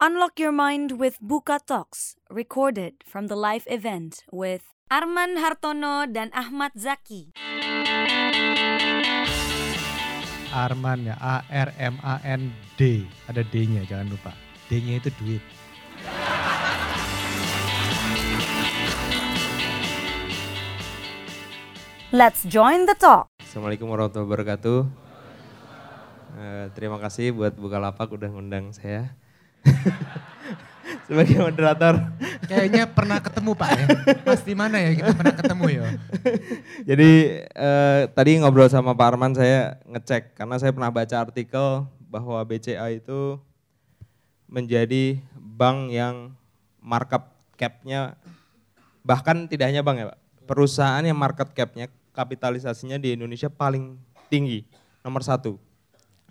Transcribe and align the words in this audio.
Unlock 0.00 0.40
your 0.40 0.48
mind 0.48 0.96
with 0.96 1.20
Buka 1.20 1.60
Talks, 1.60 2.16
recorded 2.32 3.04
from 3.04 3.28
the 3.28 3.36
live 3.36 3.68
event 3.68 4.24
with 4.32 4.72
Arman 4.88 5.36
Hartono 5.36 6.08
dan 6.08 6.32
Ahmad 6.32 6.72
Zaki. 6.72 7.36
Arman 10.56 11.04
ya, 11.04 11.20
A 11.20 11.44
R 11.52 11.76
M 11.76 12.00
A 12.00 12.16
N 12.24 12.48
D. 12.80 13.04
Ada 13.28 13.44
D-nya 13.44 13.84
jangan 13.84 14.08
lupa. 14.08 14.32
D-nya 14.72 15.04
itu 15.04 15.12
duit. 15.20 15.44
Let's 22.08 22.48
join 22.48 22.88
the 22.88 22.96
talk. 22.96 23.28
Assalamualaikum 23.44 23.84
warahmatullahi 23.84 24.32
wabarakatuh. 24.32 24.78
Eh, 26.40 26.66
terima 26.72 26.96
kasih 26.96 27.36
buat 27.36 27.52
Bukalapak 27.52 28.08
udah 28.08 28.32
ngundang 28.32 28.72
saya 28.72 29.19
sebagai 31.10 31.36
moderator. 31.42 31.94
Kayaknya 32.46 32.86
pernah 32.86 33.18
ketemu 33.18 33.50
Pak 33.58 33.70
ya. 33.74 33.86
Mas 34.26 34.42
di 34.46 34.54
mana 34.54 34.76
ya 34.78 34.90
kita 34.94 35.12
pernah 35.14 35.34
ketemu 35.34 35.64
ya? 35.70 35.82
Jadi 36.88 37.10
eh, 37.46 38.00
tadi 38.14 38.30
ngobrol 38.38 38.70
sama 38.70 38.94
Pak 38.94 39.06
Arman 39.14 39.34
saya 39.34 39.78
ngecek 39.86 40.38
karena 40.38 40.56
saya 40.58 40.70
pernah 40.70 40.90
baca 40.94 41.16
artikel 41.18 41.86
bahwa 42.10 42.38
BCA 42.46 42.90
itu 42.94 43.38
menjadi 44.50 45.18
bank 45.34 45.94
yang 45.94 46.34
markup 46.82 47.30
cap-nya 47.54 48.18
bahkan 49.04 49.48
tidak 49.48 49.70
hanya 49.70 49.82
bank 49.82 49.96
ya 50.00 50.06
Pak, 50.12 50.18
perusahaan 50.44 51.04
yang 51.04 51.16
market 51.16 51.54
cap-nya 51.54 51.86
kapitalisasinya 52.10 52.98
di 52.98 53.14
Indonesia 53.14 53.48
paling 53.48 53.96
tinggi, 54.28 54.66
nomor 55.00 55.22
satu 55.24 55.56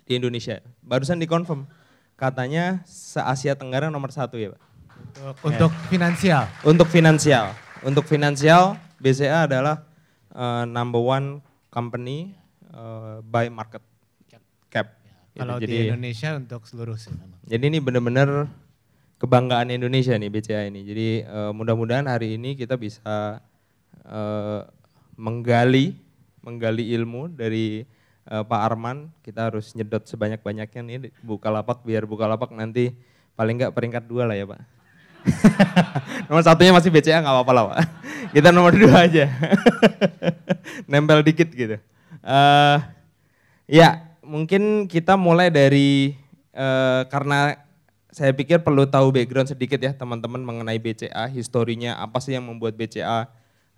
di 0.04 0.18
Indonesia. 0.18 0.60
Barusan 0.84 1.18
dikonfirm, 1.18 1.66
katanya 2.20 2.84
se-Asia 2.84 3.56
Tenggara 3.56 3.88
nomor 3.88 4.12
satu 4.12 4.36
ya 4.36 4.52
Pak. 4.52 4.60
Untuk, 5.40 5.48
untuk 5.48 5.72
finansial. 5.88 6.44
Untuk 6.60 6.88
finansial, 6.92 7.56
untuk 7.80 8.04
finansial 8.04 8.76
BCA 9.00 9.48
adalah 9.48 9.88
uh, 10.36 10.68
number 10.68 11.00
one 11.00 11.40
company 11.72 12.36
uh, 12.76 13.24
by 13.24 13.48
market 13.48 13.80
cap. 14.68 15.00
Gitu. 15.32 15.40
Kalau 15.40 15.56
jadi, 15.56 15.72
di 15.72 15.76
Indonesia 15.88 16.36
untuk 16.36 16.68
seluruh 16.68 17.00
sih 17.00 17.14
jadi 17.48 17.66
ini 17.66 17.80
benar-benar 17.80 18.46
kebanggaan 19.18 19.72
Indonesia 19.74 20.14
nih 20.14 20.30
BCA 20.30 20.68
ini. 20.70 20.86
Jadi 20.86 21.08
uh, 21.26 21.50
mudah-mudahan 21.56 22.06
hari 22.06 22.38
ini 22.38 22.54
kita 22.54 22.78
bisa 22.78 23.42
uh, 24.06 24.60
menggali 25.18 25.98
menggali 26.40 26.94
ilmu 26.96 27.32
dari 27.32 27.84
uh, 28.28 28.44
Pak 28.44 28.60
Arman. 28.60 29.08
Kita 29.24 29.48
harus 29.48 29.72
nyedot 29.72 30.04
sebanyak-banyaknya 30.04 30.80
nih 30.84 30.96
di 30.98 31.08
Bukalapak 31.24 31.80
biar 31.86 32.04
Bukalapak 32.04 32.52
nanti 32.52 32.92
paling 33.38 33.56
nggak 33.56 33.72
peringkat 33.72 34.04
dua 34.04 34.28
lah 34.28 34.36
ya 34.36 34.44
Pak. 34.44 34.60
nomor 36.32 36.40
satunya 36.40 36.72
masih 36.72 36.88
BCA 36.88 37.20
nggak 37.20 37.34
apa-apa 37.34 37.52
lah 37.52 37.64
Pak. 37.72 37.78
Kita 38.36 38.48
nomor 38.52 38.76
dua 38.76 39.08
aja. 39.08 39.28
Nempel 40.90 41.24
dikit 41.24 41.48
gitu. 41.52 41.76
Uh, 42.20 42.76
ya 43.64 44.10
mungkin 44.20 44.84
kita 44.84 45.16
mulai 45.16 45.48
dari 45.48 46.14
uh, 46.52 47.08
karena 47.08 47.56
saya 48.10 48.34
pikir 48.34 48.60
perlu 48.60 48.84
tahu 48.84 49.14
background 49.14 49.48
sedikit 49.48 49.78
ya 49.80 49.94
teman-teman 49.94 50.42
mengenai 50.42 50.76
BCA, 50.76 51.30
historinya 51.30 51.96
apa 51.96 52.18
sih 52.18 52.34
yang 52.34 52.44
membuat 52.44 52.74
BCA 52.74 53.30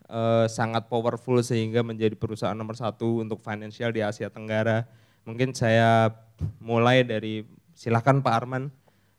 uh, 0.08 0.46
sangat 0.48 0.88
powerful 0.88 1.38
sehingga 1.42 1.84
menjadi 1.84 2.16
perusahaan 2.16 2.56
nomor 2.56 2.74
satu 2.78 3.22
untuk 3.22 3.38
financial 3.42 3.92
di 3.92 4.00
Asia 4.02 4.32
Tenggara. 4.32 4.88
Mungkin 5.22 5.54
saya 5.54 6.10
mulai 6.58 7.06
dari 7.06 7.46
silakan 7.76 8.22
Pak 8.22 8.34
Arman 8.34 8.70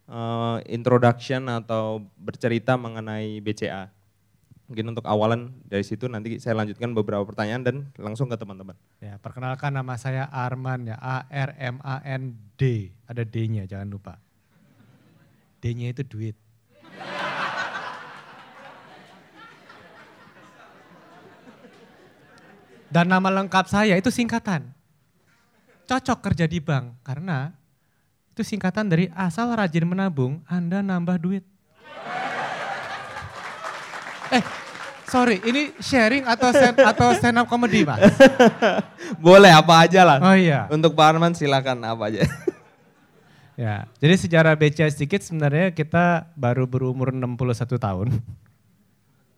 uh, 0.07 0.59
introduction 0.67 1.47
atau 1.47 2.03
bercerita 2.19 2.75
mengenai 2.75 3.39
BCA. 3.39 3.91
Mungkin 4.71 4.95
untuk 4.95 5.05
awalan 5.05 5.51
dari 5.67 5.83
situ 5.83 6.07
nanti 6.07 6.39
saya 6.39 6.63
lanjutkan 6.63 6.95
beberapa 6.95 7.21
pertanyaan 7.27 7.61
dan 7.67 7.75
langsung 7.99 8.31
ke 8.31 8.39
teman-teman. 8.39 8.73
Ya, 9.03 9.19
perkenalkan 9.19 9.75
nama 9.75 9.99
saya 9.99 10.25
Arman 10.31 10.87
ya, 10.87 10.97
A 10.97 11.27
R 11.27 11.51
M 11.59 11.77
A 11.83 11.99
N 12.01 12.39
D. 12.55 12.89
Ada 13.05 13.27
D-nya 13.27 13.67
jangan 13.67 13.91
lupa. 13.91 14.17
D-nya 15.59 15.91
itu 15.91 16.03
duit. 16.07 16.35
Dan 22.93 23.09
nama 23.09 23.25
lengkap 23.41 23.65
saya 23.65 23.97
itu 23.97 24.13
singkatan. 24.13 24.69
Cocok 25.89 26.29
kerja 26.29 26.45
di 26.45 26.61
bank 26.61 26.93
karena 27.01 27.49
itu 28.29 28.45
singkatan 28.45 28.85
dari 28.85 29.09
asal 29.17 29.49
rajin 29.49 29.89
menabung, 29.89 30.45
Anda 30.45 30.85
nambah 30.85 31.17
duit. 31.17 31.41
Eh, 34.29 34.41
sorry, 35.09 35.41
ini 35.41 35.73
sharing 35.81 36.25
atau 36.29 36.53
stand, 36.53 36.77
atau 36.85 37.07
stand 37.17 37.41
up 37.41 37.49
comedy, 37.49 37.81
Pak? 37.81 37.97
Boleh 39.25 39.49
apa 39.49 39.89
aja 39.89 40.05
lah. 40.05 40.17
Oh 40.21 40.37
iya. 40.37 40.69
Untuk 40.69 40.93
Pak 40.93 41.17
Arman 41.17 41.33
silakan 41.33 41.81
apa 41.81 42.13
aja. 42.13 42.21
Ya, 43.53 43.85
jadi 44.01 44.17
sejarah 44.17 44.57
BCA 44.57 44.89
sedikit 44.89 45.21
sebenarnya 45.21 45.69
kita 45.69 46.25
baru 46.33 46.65
berumur 46.65 47.13
61 47.13 47.77
tahun. 47.77 48.09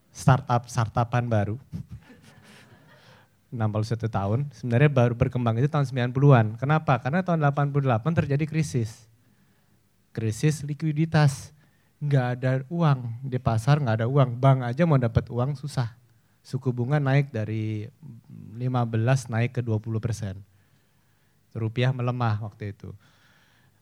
Startup 0.08 0.64
startupan 0.64 1.28
baru. 1.28 1.60
61 3.56 4.06
tahun, 4.06 4.38
sebenarnya 4.52 4.90
baru 4.92 5.14
berkembang 5.16 5.56
itu 5.56 5.66
tahun 5.66 5.88
90-an. 5.88 6.60
Kenapa? 6.60 7.00
Karena 7.00 7.24
tahun 7.24 7.40
88 7.40 8.04
terjadi 8.12 8.44
krisis. 8.44 9.08
Krisis 10.12 10.60
likuiditas. 10.62 11.56
Nggak 11.96 12.26
ada 12.36 12.52
uang 12.68 13.24
di 13.24 13.40
pasar, 13.40 13.80
nggak 13.80 14.04
ada 14.04 14.06
uang. 14.06 14.36
Bank 14.36 14.68
aja 14.68 14.84
mau 14.84 15.00
dapat 15.00 15.32
uang 15.32 15.56
susah. 15.56 15.96
Suku 16.44 16.70
bunga 16.70 17.00
naik 17.00 17.32
dari 17.32 17.88
15 18.60 19.32
naik 19.32 19.56
ke 19.56 19.60
20 19.64 19.98
persen. 19.98 20.36
Rupiah 21.56 21.90
melemah 21.96 22.44
waktu 22.44 22.76
itu. 22.76 22.92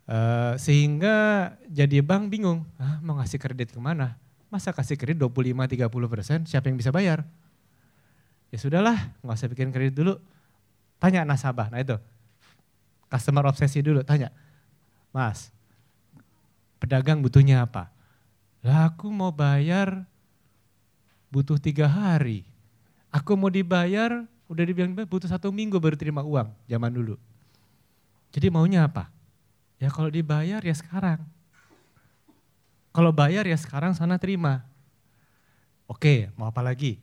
Uh, 0.04 0.54
sehingga 0.60 1.50
jadi 1.66 2.04
bank 2.04 2.30
bingung, 2.30 2.62
ah, 2.78 3.02
mau 3.02 3.18
ngasih 3.18 3.42
kredit 3.42 3.74
ke 3.74 3.80
mana? 3.82 4.14
Masa 4.52 4.70
kasih 4.70 4.94
kredit 4.94 5.18
25-30 5.18 5.90
persen, 6.06 6.38
siapa 6.46 6.70
yang 6.70 6.78
bisa 6.78 6.94
bayar? 6.94 7.26
Ya 8.54 8.58
sudahlah, 8.62 9.10
nggak 9.18 9.34
usah 9.34 9.50
bikin 9.50 9.74
kredit 9.74 9.98
dulu. 9.98 10.14
Tanya 11.02 11.26
nasabah, 11.26 11.74
nah 11.74 11.82
itu. 11.82 11.98
Customer 13.10 13.50
obsesi 13.50 13.82
dulu, 13.82 14.06
tanya. 14.06 14.30
Mas, 15.10 15.50
pedagang 16.78 17.18
butuhnya 17.18 17.66
apa? 17.66 17.90
Lah 18.62 18.94
aku 18.94 19.10
mau 19.10 19.34
bayar 19.34 20.06
butuh 21.34 21.58
tiga 21.58 21.90
hari. 21.90 22.46
Aku 23.10 23.34
mau 23.34 23.50
dibayar, 23.50 24.22
udah 24.46 24.62
dibilang 24.62 24.94
butuh 24.94 25.26
satu 25.26 25.50
minggu 25.50 25.82
baru 25.82 25.98
terima 25.98 26.22
uang, 26.22 26.46
zaman 26.70 26.94
dulu. 26.94 27.18
Jadi 28.30 28.54
maunya 28.54 28.86
apa? 28.86 29.10
Ya 29.82 29.90
kalau 29.90 30.14
dibayar 30.14 30.62
ya 30.62 30.74
sekarang. 30.78 31.26
Kalau 32.94 33.10
bayar 33.10 33.50
ya 33.50 33.58
sekarang 33.58 33.98
sana 33.98 34.14
terima. 34.14 34.62
Oke, 35.90 36.30
mau 36.38 36.46
apa 36.54 36.62
lagi? 36.62 37.02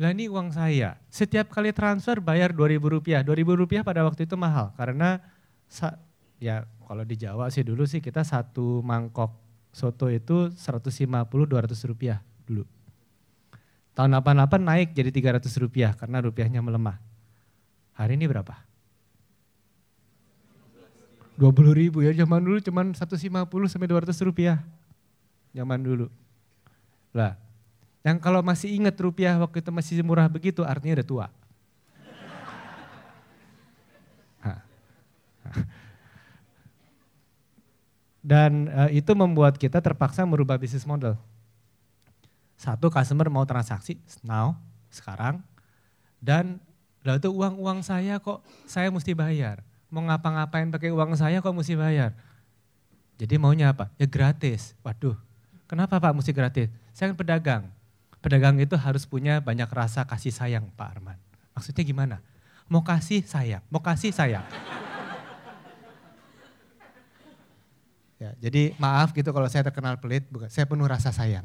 Lah 0.00 0.10
ini 0.12 0.28
uang 0.28 0.52
saya. 0.56 0.96
Setiap 1.12 1.52
kali 1.52 1.74
transfer 1.76 2.18
bayar 2.18 2.56
2000 2.56 2.80
rupiah. 2.80 3.20
2000 3.20 3.60
rupiah 3.60 3.82
pada 3.84 4.04
waktu 4.06 4.24
itu 4.24 4.36
mahal 4.36 4.72
karena 4.76 5.20
ya 6.40 6.64
kalau 6.88 7.04
di 7.04 7.16
Jawa 7.16 7.48
sih 7.48 7.64
dulu 7.64 7.84
sih 7.88 8.00
kita 8.00 8.24
satu 8.24 8.84
mangkok 8.84 9.32
soto 9.72 10.12
itu 10.12 10.52
150-200 10.52 11.88
rupiah 11.88 12.20
dulu. 12.44 12.64
Tahun 13.92 14.08
88 14.08 14.60
naik 14.60 14.88
jadi 14.96 15.12
300 15.12 15.48
rupiah 15.60 15.92
karena 15.92 16.24
rupiahnya 16.24 16.64
melemah. 16.64 16.96
Hari 17.92 18.16
ini 18.16 18.24
berapa? 18.24 18.56
20 21.36 21.72
ribu 21.72 22.04
ya, 22.04 22.12
zaman 22.12 22.40
dulu 22.44 22.60
cuma 22.60 22.84
150 22.84 23.08
sampai 23.68 23.88
200 23.88 24.16
rupiah. 24.24 24.60
Zaman 25.52 25.80
dulu. 25.80 26.08
Lah, 27.12 27.36
yang 28.02 28.18
kalau 28.18 28.42
masih 28.42 28.74
ingat 28.74 28.98
rupiah 28.98 29.38
waktu 29.38 29.62
itu 29.62 29.70
masih 29.70 30.02
murah 30.02 30.26
begitu 30.26 30.66
artinya 30.66 30.98
udah 31.00 31.06
tua. 31.06 31.26
Dan 38.22 38.70
uh, 38.70 38.86
itu 38.94 39.10
membuat 39.18 39.58
kita 39.58 39.82
terpaksa 39.82 40.22
merubah 40.22 40.54
bisnis 40.54 40.86
model. 40.86 41.18
Satu, 42.54 42.86
customer 42.86 43.26
mau 43.26 43.42
transaksi 43.42 43.98
now, 44.22 44.54
sekarang. 44.94 45.42
Dan 46.22 46.62
lalu 47.02 47.18
itu 47.18 47.30
uang-uang 47.34 47.82
saya 47.82 48.22
kok 48.22 48.46
saya 48.62 48.94
mesti 48.94 49.10
bayar 49.10 49.66
mau 49.92 50.00
ngapa-ngapain 50.08 50.72
pakai 50.72 50.88
uang 50.88 51.12
saya 51.12 51.44
kok 51.44 51.52
mesti 51.52 51.76
bayar. 51.76 52.16
Jadi 53.20 53.36
maunya 53.36 53.76
apa? 53.76 53.92
Ya 54.00 54.08
gratis. 54.08 54.72
Waduh, 54.80 55.20
kenapa 55.68 56.00
Pak 56.00 56.16
mesti 56.16 56.32
gratis? 56.32 56.72
Saya 56.96 57.12
kan 57.12 57.20
pedagang. 57.20 57.62
Pedagang 58.22 58.54
itu 58.62 58.78
harus 58.78 59.02
punya 59.02 59.42
banyak 59.42 59.66
rasa 59.66 60.06
kasih 60.06 60.30
sayang 60.30 60.70
Pak 60.78 60.88
Arman. 60.94 61.18
Maksudnya 61.58 61.82
gimana? 61.82 62.16
Mau 62.70 62.86
kasih 62.86 63.26
sayang, 63.26 63.66
mau 63.66 63.82
kasih 63.82 64.14
sayang. 64.14 64.46
Ya, 68.22 68.30
jadi 68.38 68.70
maaf 68.78 69.10
gitu 69.10 69.34
kalau 69.34 69.50
saya 69.50 69.66
terkenal 69.66 69.98
pelit, 69.98 70.22
bukan. 70.30 70.46
Saya 70.46 70.62
penuh 70.70 70.86
rasa 70.86 71.10
sayang. 71.10 71.42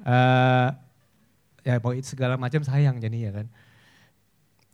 uh, 0.00 0.72
ya 1.60 1.76
segala 2.00 2.40
macam 2.40 2.64
sayang 2.64 2.96
jadi 2.96 3.28
ya 3.28 3.30
kan. 3.36 3.46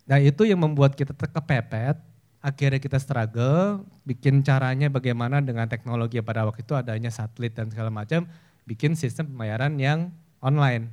Nah 0.07 0.23
itu 0.23 0.47
yang 0.47 0.63
membuat 0.63 0.95
kita 0.95 1.11
kepepet, 1.11 1.99
akhirnya 2.45 2.81
kita 2.81 3.01
struggle, 3.01 3.85
bikin 4.07 4.45
caranya 4.47 4.93
bagaimana 4.93 5.43
dengan 5.43 5.67
teknologi 5.67 6.21
pada 6.21 6.45
waktu 6.47 6.63
itu 6.63 6.75
adanya 6.77 7.11
satelit 7.11 7.57
dan 7.57 7.73
segala 7.73 7.91
macam, 7.91 8.29
bikin 8.69 8.95
sistem 8.95 9.31
pembayaran 9.33 9.75
yang 9.79 10.13
online, 10.43 10.91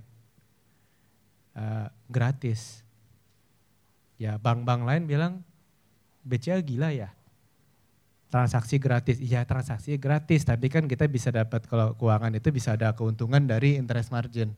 uh, 1.57 1.89
gratis. 2.07 2.81
Ya 4.21 4.37
bank-bank 4.39 4.87
lain 4.87 5.03
bilang 5.09 5.33
BCA 6.23 6.63
gila 6.63 6.95
ya, 6.95 7.11
transaksi 8.33 8.81
gratis, 8.81 9.21
iya 9.21 9.45
transaksi 9.45 9.99
gratis, 10.01 10.41
tapi 10.41 10.65
kan 10.71 10.89
kita 10.89 11.05
bisa 11.05 11.29
dapat 11.29 11.69
kalau 11.69 11.93
keuangan 11.93 12.33
itu 12.33 12.49
bisa 12.49 12.73
ada 12.73 12.97
keuntungan 12.97 13.45
dari 13.45 13.77
interest 13.77 14.09
margin. 14.09 14.55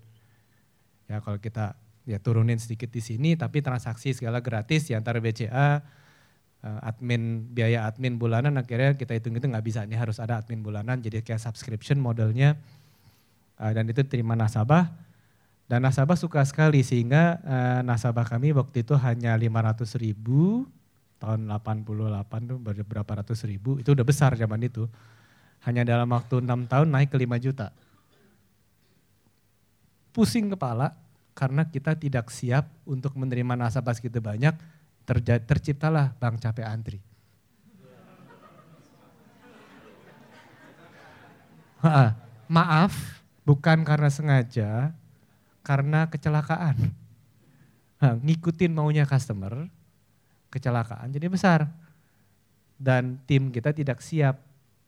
Ya 1.12 1.20
kalau 1.20 1.42
kita 1.44 1.76
ya 2.08 2.22
turunin 2.22 2.56
sedikit 2.56 2.88
di 2.94 3.02
sini, 3.04 3.36
tapi 3.36 3.60
transaksi 3.60 4.16
segala 4.16 4.40
gratis 4.40 4.88
di 4.88 4.94
antara 4.96 5.20
BCA, 5.20 5.84
admin 6.66 7.46
biaya 7.54 7.86
admin 7.86 8.18
bulanan 8.18 8.58
akhirnya 8.58 8.98
kita 8.98 9.14
hitung 9.14 9.38
itu 9.38 9.46
nggak 9.46 9.66
bisa, 9.66 9.86
ini 9.86 9.94
harus 9.94 10.18
ada 10.18 10.42
admin 10.42 10.66
bulanan, 10.66 10.98
jadi 10.98 11.22
kayak 11.22 11.38
subscription 11.38 12.02
modelnya, 12.02 12.58
eh, 13.62 13.72
dan 13.72 13.86
itu 13.86 14.02
terima 14.06 14.34
nasabah. 14.34 15.06
Dan 15.66 15.82
nasabah 15.82 16.14
suka 16.14 16.46
sekali 16.46 16.86
sehingga 16.86 17.42
uh, 17.42 17.82
nasabah 17.82 18.22
kami 18.22 18.54
waktu 18.54 18.86
itu 18.86 18.94
hanya 19.02 19.34
500 19.34 19.98
ribu 19.98 20.70
tahun 21.18 21.50
88 21.50 22.54
tuh 22.54 22.58
berapa 22.62 23.12
ratus 23.18 23.50
ribu, 23.50 23.82
itu 23.82 23.98
udah 23.98 24.06
besar 24.06 24.38
zaman 24.38 24.62
itu. 24.62 24.86
Hanya 25.66 25.82
dalam 25.82 26.06
waktu 26.14 26.46
enam 26.46 26.70
tahun 26.70 26.94
naik 26.94 27.10
ke 27.10 27.18
5 27.18 27.46
juta. 27.50 27.74
Pusing 30.14 30.54
kepala 30.54 30.94
karena 31.34 31.66
kita 31.66 31.98
tidak 31.98 32.30
siap 32.30 32.70
untuk 32.86 33.18
menerima 33.18 33.58
nasabah 33.58 33.98
segitu 33.98 34.22
banyak, 34.22 34.54
terja, 35.06 35.38
terciptalah 35.38 36.12
bank 36.18 36.42
capek 36.42 36.66
antri. 36.66 37.00
Ha, 41.86 42.18
maaf, 42.50 43.22
bukan 43.46 43.86
karena 43.86 44.10
sengaja, 44.10 44.90
karena 45.62 46.10
kecelakaan. 46.10 46.74
Nah, 48.02 48.13
ngikutin 48.18 48.74
maunya 48.74 49.06
customer, 49.06 49.69
kecelakaan 50.50 51.13
jadi 51.13 51.30
besar. 51.30 51.69
Dan 52.75 53.22
tim 53.30 53.54
kita 53.54 53.72
tidak 53.72 54.02
siap. 54.02 54.42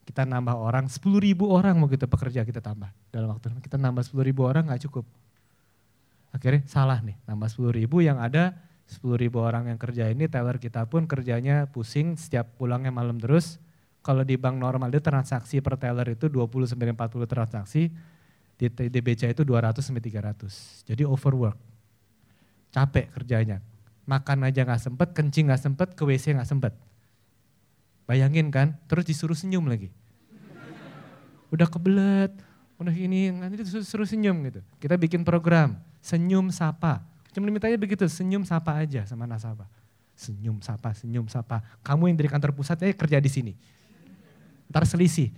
Kita 0.07 0.23
nambah 0.23 0.55
orang, 0.55 0.87
10 0.87 1.19
ribu 1.19 1.51
orang 1.51 1.75
mau 1.77 1.91
kita 1.91 2.07
pekerja 2.07 2.47
kita 2.47 2.63
tambah. 2.63 2.87
Dalam 3.11 3.27
waktu 3.27 3.51
kita 3.59 3.75
nambah 3.75 4.07
10 4.07 4.23
ribu 4.23 4.47
orang 4.47 4.71
gak 4.71 4.87
cukup. 4.87 5.03
Akhirnya 6.31 6.63
salah 6.63 7.03
nih, 7.03 7.19
nambah 7.27 7.47
10 7.51 7.75
ribu 7.75 7.99
yang 7.99 8.15
ada 8.15 8.55
10 8.87 9.19
ribu 9.19 9.43
orang 9.43 9.67
yang 9.67 9.79
kerja 9.79 10.07
ini, 10.07 10.31
teller 10.31 10.57
kita 10.57 10.87
pun 10.87 11.05
kerjanya 11.05 11.67
pusing, 11.67 12.15
setiap 12.15 12.55
pulangnya 12.55 12.89
malam 12.89 13.19
terus. 13.19 13.59
Kalau 13.99 14.23
di 14.23 14.39
bank 14.39 14.55
normal 14.55 14.87
itu 14.95 15.03
transaksi 15.03 15.59
per 15.59 15.75
teller 15.75 16.07
itu 16.15 16.31
20 16.31 16.47
sampai 16.71 16.95
40 16.95 17.27
transaksi, 17.27 17.91
di, 18.55 18.99
BCA 19.03 19.35
itu 19.35 19.43
200 19.43 19.83
sampai 19.83 19.99
300. 19.99 20.87
Jadi 20.87 21.03
overwork. 21.03 21.59
Capek 22.71 23.11
kerjanya 23.11 23.59
makan 24.07 24.47
aja 24.47 24.63
nggak 24.63 24.81
sempet, 24.81 25.07
kencing 25.11 25.51
nggak 25.51 25.61
sempet, 25.61 25.87
ke 25.93 26.01
WC 26.07 26.33
nggak 26.33 26.47
sempet. 26.47 26.73
Bayangin 28.07 28.47
kan, 28.47 28.79
terus 28.87 29.03
disuruh 29.03 29.35
senyum 29.35 29.67
lagi. 29.67 29.91
Udah 31.51 31.67
kebelet, 31.67 32.31
udah 32.79 32.95
ini, 32.95 33.35
nanti 33.35 33.59
disuruh 33.67 34.07
senyum 34.07 34.47
gitu. 34.47 34.63
Kita 34.79 34.95
bikin 34.95 35.27
program, 35.27 35.75
senyum 35.99 36.47
sapa. 36.55 37.03
Cuma 37.37 37.45
dimintanya 37.45 37.77
begitu, 37.77 38.01
senyum 38.09 38.41
sapa 38.41 38.73
aja 38.73 39.05
sama 39.05 39.29
nasabah. 39.29 39.69
Senyum 40.17 40.57
sapa, 40.65 40.97
senyum 40.97 41.29
sapa. 41.29 41.61
Kamu 41.85 42.09
yang 42.09 42.17
dari 42.17 42.33
kantor 42.33 42.57
pusat, 42.57 42.81
eh 42.81 42.97
kerja 42.97 43.21
di 43.21 43.29
sini. 43.29 43.53
Ntar 44.73 44.89
selisih. 44.89 45.29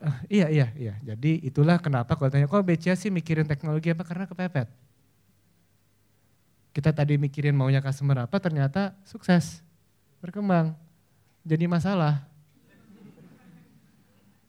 Uh, 0.00 0.16
iya, 0.32 0.48
iya, 0.48 0.66
iya. 0.80 0.94
Jadi 1.04 1.44
itulah 1.44 1.76
kenapa 1.76 2.16
kalau 2.16 2.32
tanya, 2.32 2.48
kok 2.48 2.64
BCA 2.64 2.96
sih 2.96 3.12
mikirin 3.12 3.44
teknologi 3.44 3.92
apa? 3.92 4.00
Karena 4.00 4.24
kepepet 4.24 4.72
kita 6.72 6.90
tadi 6.90 7.20
mikirin 7.20 7.52
maunya 7.52 7.84
customer 7.84 8.24
apa, 8.24 8.36
ternyata 8.40 8.96
sukses, 9.04 9.60
berkembang, 10.24 10.72
jadi 11.44 11.68
masalah. 11.68 12.24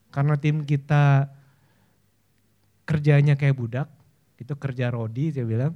Karena 0.08 0.40
tim 0.40 0.64
kita 0.64 1.28
kerjanya 2.88 3.36
kayak 3.36 3.60
budak, 3.60 3.88
itu 4.40 4.56
kerja 4.56 4.88
rodi 4.88 5.36
saya 5.36 5.44
bilang, 5.44 5.76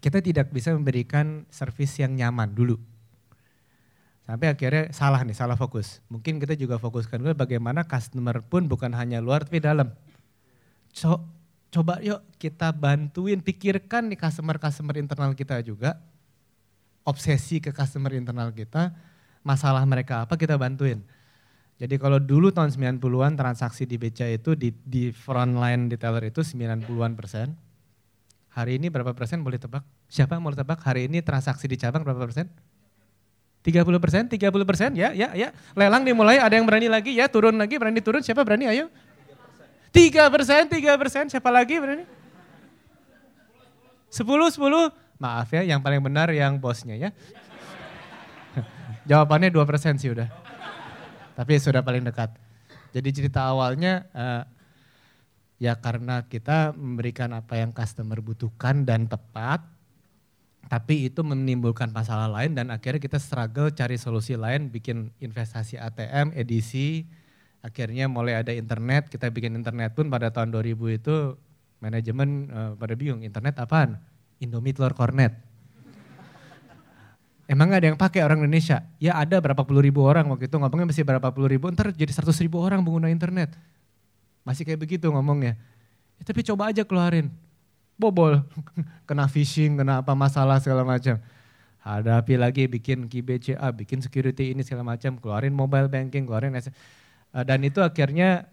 kita 0.00 0.24
tidak 0.24 0.48
bisa 0.50 0.72
memberikan 0.72 1.44
service 1.52 2.00
yang 2.00 2.16
nyaman 2.16 2.50
dulu. 2.50 2.80
Sampai 4.24 4.46
akhirnya 4.46 4.94
salah 4.94 5.20
nih, 5.26 5.34
salah 5.34 5.58
fokus. 5.58 6.00
Mungkin 6.06 6.38
kita 6.38 6.54
juga 6.54 6.78
fokuskan 6.78 7.18
dulu 7.18 7.34
bagaimana 7.34 7.84
customer 7.84 8.40
pun 8.46 8.70
bukan 8.70 8.94
hanya 8.94 9.18
luar 9.18 9.42
tapi 9.44 9.58
dalam. 9.58 9.90
So, 10.94 11.22
coba 11.74 11.98
yuk 11.98 12.22
kita 12.38 12.70
bantuin, 12.70 13.42
pikirkan 13.42 14.10
nih 14.10 14.18
customer-customer 14.18 14.98
internal 15.02 15.34
kita 15.34 15.62
juga, 15.66 15.98
obsesi 17.02 17.58
ke 17.58 17.74
customer 17.74 18.14
internal 18.14 18.54
kita, 18.54 18.94
masalah 19.42 19.82
mereka 19.82 20.24
apa 20.24 20.38
kita 20.38 20.54
bantuin. 20.54 21.02
Jadi 21.80 21.96
kalau 21.96 22.20
dulu 22.20 22.52
tahun 22.52 22.70
90-an 22.76 23.40
transaksi 23.40 23.88
di 23.88 23.96
BCA 23.96 24.36
itu 24.36 24.52
di, 24.52 24.68
di 24.84 25.08
front 25.16 25.56
line 25.56 25.88
retailer 25.88 26.28
itu 26.28 26.44
90-an 26.44 27.16
persen. 27.16 27.56
Hari 28.50 28.82
ini 28.82 28.90
berapa 28.90 29.14
persen 29.14 29.46
boleh 29.46 29.62
tebak? 29.62 29.86
Siapa 30.10 30.34
yang 30.34 30.42
mau 30.42 30.50
tebak 30.50 30.82
hari 30.82 31.06
ini 31.06 31.22
transaksi 31.22 31.70
di 31.70 31.78
cabang 31.78 32.02
berapa 32.02 32.18
persen? 32.26 32.50
30 33.60 33.84
persen, 34.00 34.22
30 34.26 34.40
persen, 34.64 34.90
ya, 34.96 35.12
ya, 35.12 35.36
ya. 35.36 35.52
Lelang 35.76 36.02
dimulai, 36.02 36.40
ada 36.40 36.56
yang 36.56 36.64
berani 36.64 36.88
lagi, 36.88 37.12
ya 37.12 37.28
turun 37.28 37.60
lagi, 37.60 37.76
berani 37.76 38.00
turun, 38.00 38.24
siapa 38.24 38.40
berani, 38.40 38.66
ayo. 38.72 38.88
Tiga 39.92 40.26
persen, 40.32 40.64
tiga 40.66 40.96
persen, 40.96 41.28
siapa 41.28 41.52
lagi 41.52 41.76
berani? 41.76 42.08
Sepuluh, 44.08 44.48
sepuluh. 44.48 44.88
Maaf 45.20 45.52
ya, 45.52 45.62
yang 45.62 45.84
paling 45.84 46.00
benar 46.00 46.32
yang 46.32 46.56
bosnya 46.56 46.96
ya. 46.96 47.10
Jawabannya 49.10 49.52
dua 49.52 49.68
persen 49.68 50.00
sih 50.00 50.08
udah. 50.08 50.26
Tapi 51.36 51.60
sudah 51.60 51.84
paling 51.84 52.02
dekat. 52.02 52.32
Jadi 52.96 53.08
cerita 53.12 53.44
awalnya 53.44 54.08
uh, 54.16 54.42
ya 55.60 55.76
karena 55.76 56.24
kita 56.24 56.72
memberikan 56.72 57.36
apa 57.36 57.60
yang 57.60 57.70
customer 57.70 58.18
butuhkan 58.24 58.88
dan 58.88 59.04
tepat, 59.04 59.60
tapi 60.72 61.12
itu 61.12 61.20
menimbulkan 61.20 61.92
masalah 61.92 62.32
lain 62.32 62.56
dan 62.56 62.72
akhirnya 62.72 62.98
kita 62.98 63.20
struggle 63.20 63.68
cari 63.68 64.00
solusi 64.00 64.40
lain, 64.40 64.72
bikin 64.72 65.12
investasi 65.20 65.76
ATM, 65.76 66.32
edisi, 66.32 67.04
akhirnya 67.60 68.08
mulai 68.08 68.40
ada 68.40 68.56
internet, 68.56 69.12
kita 69.12 69.28
bikin 69.28 69.52
internet 69.52 69.92
pun 69.92 70.08
pada 70.08 70.32
tahun 70.32 70.48
2000 70.48 70.96
itu 70.96 71.36
manajemen 71.84 72.48
uh, 72.48 72.72
pada 72.80 72.96
bingung, 72.96 73.20
internet 73.20 73.60
apaan? 73.60 74.00
Indomie 74.40 74.72
telur 74.72 74.96
kornet. 74.96 75.36
Emang 77.50 77.74
ada 77.74 77.82
yang 77.82 77.98
pakai 77.98 78.22
orang 78.22 78.46
Indonesia? 78.46 78.86
Ya 79.02 79.18
ada 79.18 79.42
berapa 79.42 79.66
puluh 79.66 79.82
ribu 79.82 80.06
orang 80.06 80.22
waktu 80.30 80.46
itu 80.46 80.54
ngomongnya 80.54 80.86
masih 80.86 81.02
berapa 81.02 81.34
puluh 81.34 81.50
ribu, 81.50 81.66
ntar 81.74 81.90
jadi 81.90 82.08
seratus 82.14 82.38
ribu 82.38 82.62
orang 82.62 82.80
pengguna 82.80 83.10
internet. 83.10 83.58
Masih 84.44 84.64
kayak 84.64 84.80
begitu 84.80 85.06
ngomongnya. 85.12 85.56
Ya, 86.16 86.22
tapi 86.24 86.40
coba 86.44 86.72
aja 86.72 86.84
keluarin. 86.84 87.32
Bobol, 88.00 88.40
kena 89.08 89.28
phishing, 89.28 89.76
kena 89.76 90.00
apa 90.00 90.16
masalah 90.16 90.56
segala 90.60 90.84
macam. 90.84 91.20
Hadapi 91.80 92.36
lagi 92.36 92.68
bikin 92.68 93.08
KBCA, 93.08 93.72
bikin 93.72 94.04
security 94.04 94.52
ini 94.52 94.60
segala 94.60 94.84
macam, 94.84 95.16
keluarin 95.16 95.52
mobile 95.52 95.88
banking, 95.88 96.28
keluarin 96.28 96.52
Eh, 97.30 97.44
dan 97.46 97.62
itu 97.62 97.78
akhirnya 97.80 98.50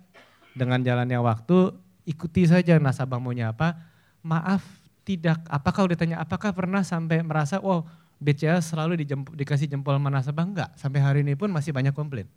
dengan 0.54 0.82
jalannya 0.82 1.18
waktu 1.22 1.74
ikuti 2.06 2.46
saja 2.46 2.78
nasabah 2.78 3.18
maunya 3.18 3.52
apa. 3.52 3.76
Maaf 4.24 4.64
tidak, 5.08 5.40
apakah 5.48 5.88
udah 5.88 5.98
tanya 5.98 6.18
apakah 6.20 6.52
pernah 6.52 6.84
sampai 6.84 7.24
merasa 7.24 7.64
wow 7.64 7.88
BCA 8.18 8.60
selalu 8.60 9.06
dikasih 9.38 9.70
jempol 9.70 9.96
sama 9.96 10.10
nasabah? 10.12 10.44
Enggak, 10.44 10.70
sampai 10.76 11.00
hari 11.00 11.20
ini 11.24 11.38
pun 11.38 11.48
masih 11.50 11.72
banyak 11.72 11.94
komplain. 11.94 12.28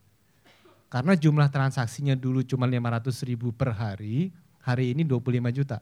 Karena 0.91 1.15
jumlah 1.15 1.49
transaksinya 1.55 2.19
dulu 2.19 2.43
cuma 2.43 2.67
500 2.67 3.15
ribu 3.23 3.55
per 3.55 3.71
hari, 3.79 4.35
hari 4.67 4.91
ini 4.91 5.07
25 5.07 5.55
juta. 5.55 5.79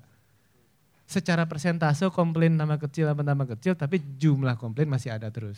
Secara 1.08 1.48
persentase 1.48 2.04
komplain 2.12 2.60
nama 2.60 2.76
kecil 2.76 3.08
apa 3.08 3.24
nama 3.24 3.48
kecil, 3.48 3.72
tapi 3.72 4.04
jumlah 4.20 4.60
komplain 4.60 4.92
masih 4.92 5.08
ada 5.08 5.32
terus. 5.32 5.56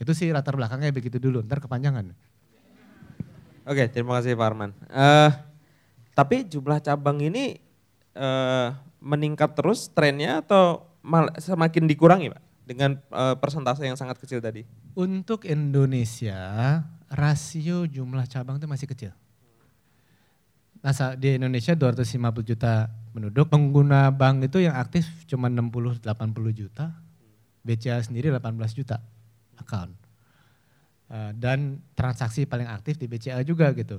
Itu 0.00 0.16
sih 0.16 0.32
latar 0.32 0.56
belakangnya 0.56 0.88
begitu 0.88 1.20
dulu, 1.20 1.44
ntar 1.44 1.60
kepanjangan. 1.60 2.16
Oke, 3.68 3.84
terima 3.92 4.16
kasih 4.16 4.32
Pak 4.32 4.46
Arman. 4.48 4.72
Uh, 4.88 5.28
tapi 6.16 6.48
jumlah 6.48 6.80
cabang 6.80 7.20
ini 7.20 7.60
uh, 8.16 8.72
meningkat 9.04 9.52
terus 9.52 9.92
trennya 9.92 10.40
atau 10.40 10.88
mal, 11.04 11.28
semakin 11.36 11.84
dikurangi 11.84 12.32
Pak? 12.32 12.48
dengan 12.68 13.00
uh, 13.08 13.32
persentase 13.40 13.80
yang 13.88 13.96
sangat 13.96 14.20
kecil 14.20 14.44
tadi? 14.44 14.68
Untuk 14.92 15.48
Indonesia, 15.48 16.84
rasio 17.08 17.88
jumlah 17.88 18.28
cabang 18.28 18.60
itu 18.60 18.68
masih 18.68 18.88
kecil. 18.88 19.12
Nah, 20.78 20.94
di 21.18 21.34
Indonesia 21.34 21.74
250 21.74 22.50
juta 22.54 22.86
penduduk, 23.10 23.50
pengguna 23.50 24.14
bank 24.14 24.46
itu 24.46 24.62
yang 24.62 24.78
aktif 24.78 25.10
cuma 25.26 25.50
60-80 25.50 26.06
juta, 26.54 26.94
BCA 27.66 27.98
sendiri 27.98 28.30
18 28.30 28.54
juta 28.78 29.02
account. 29.58 29.90
Uh, 31.08 31.32
dan 31.34 31.80
transaksi 31.96 32.44
paling 32.44 32.68
aktif 32.68 33.00
di 33.00 33.08
BCA 33.08 33.40
juga 33.42 33.72
gitu. 33.72 33.96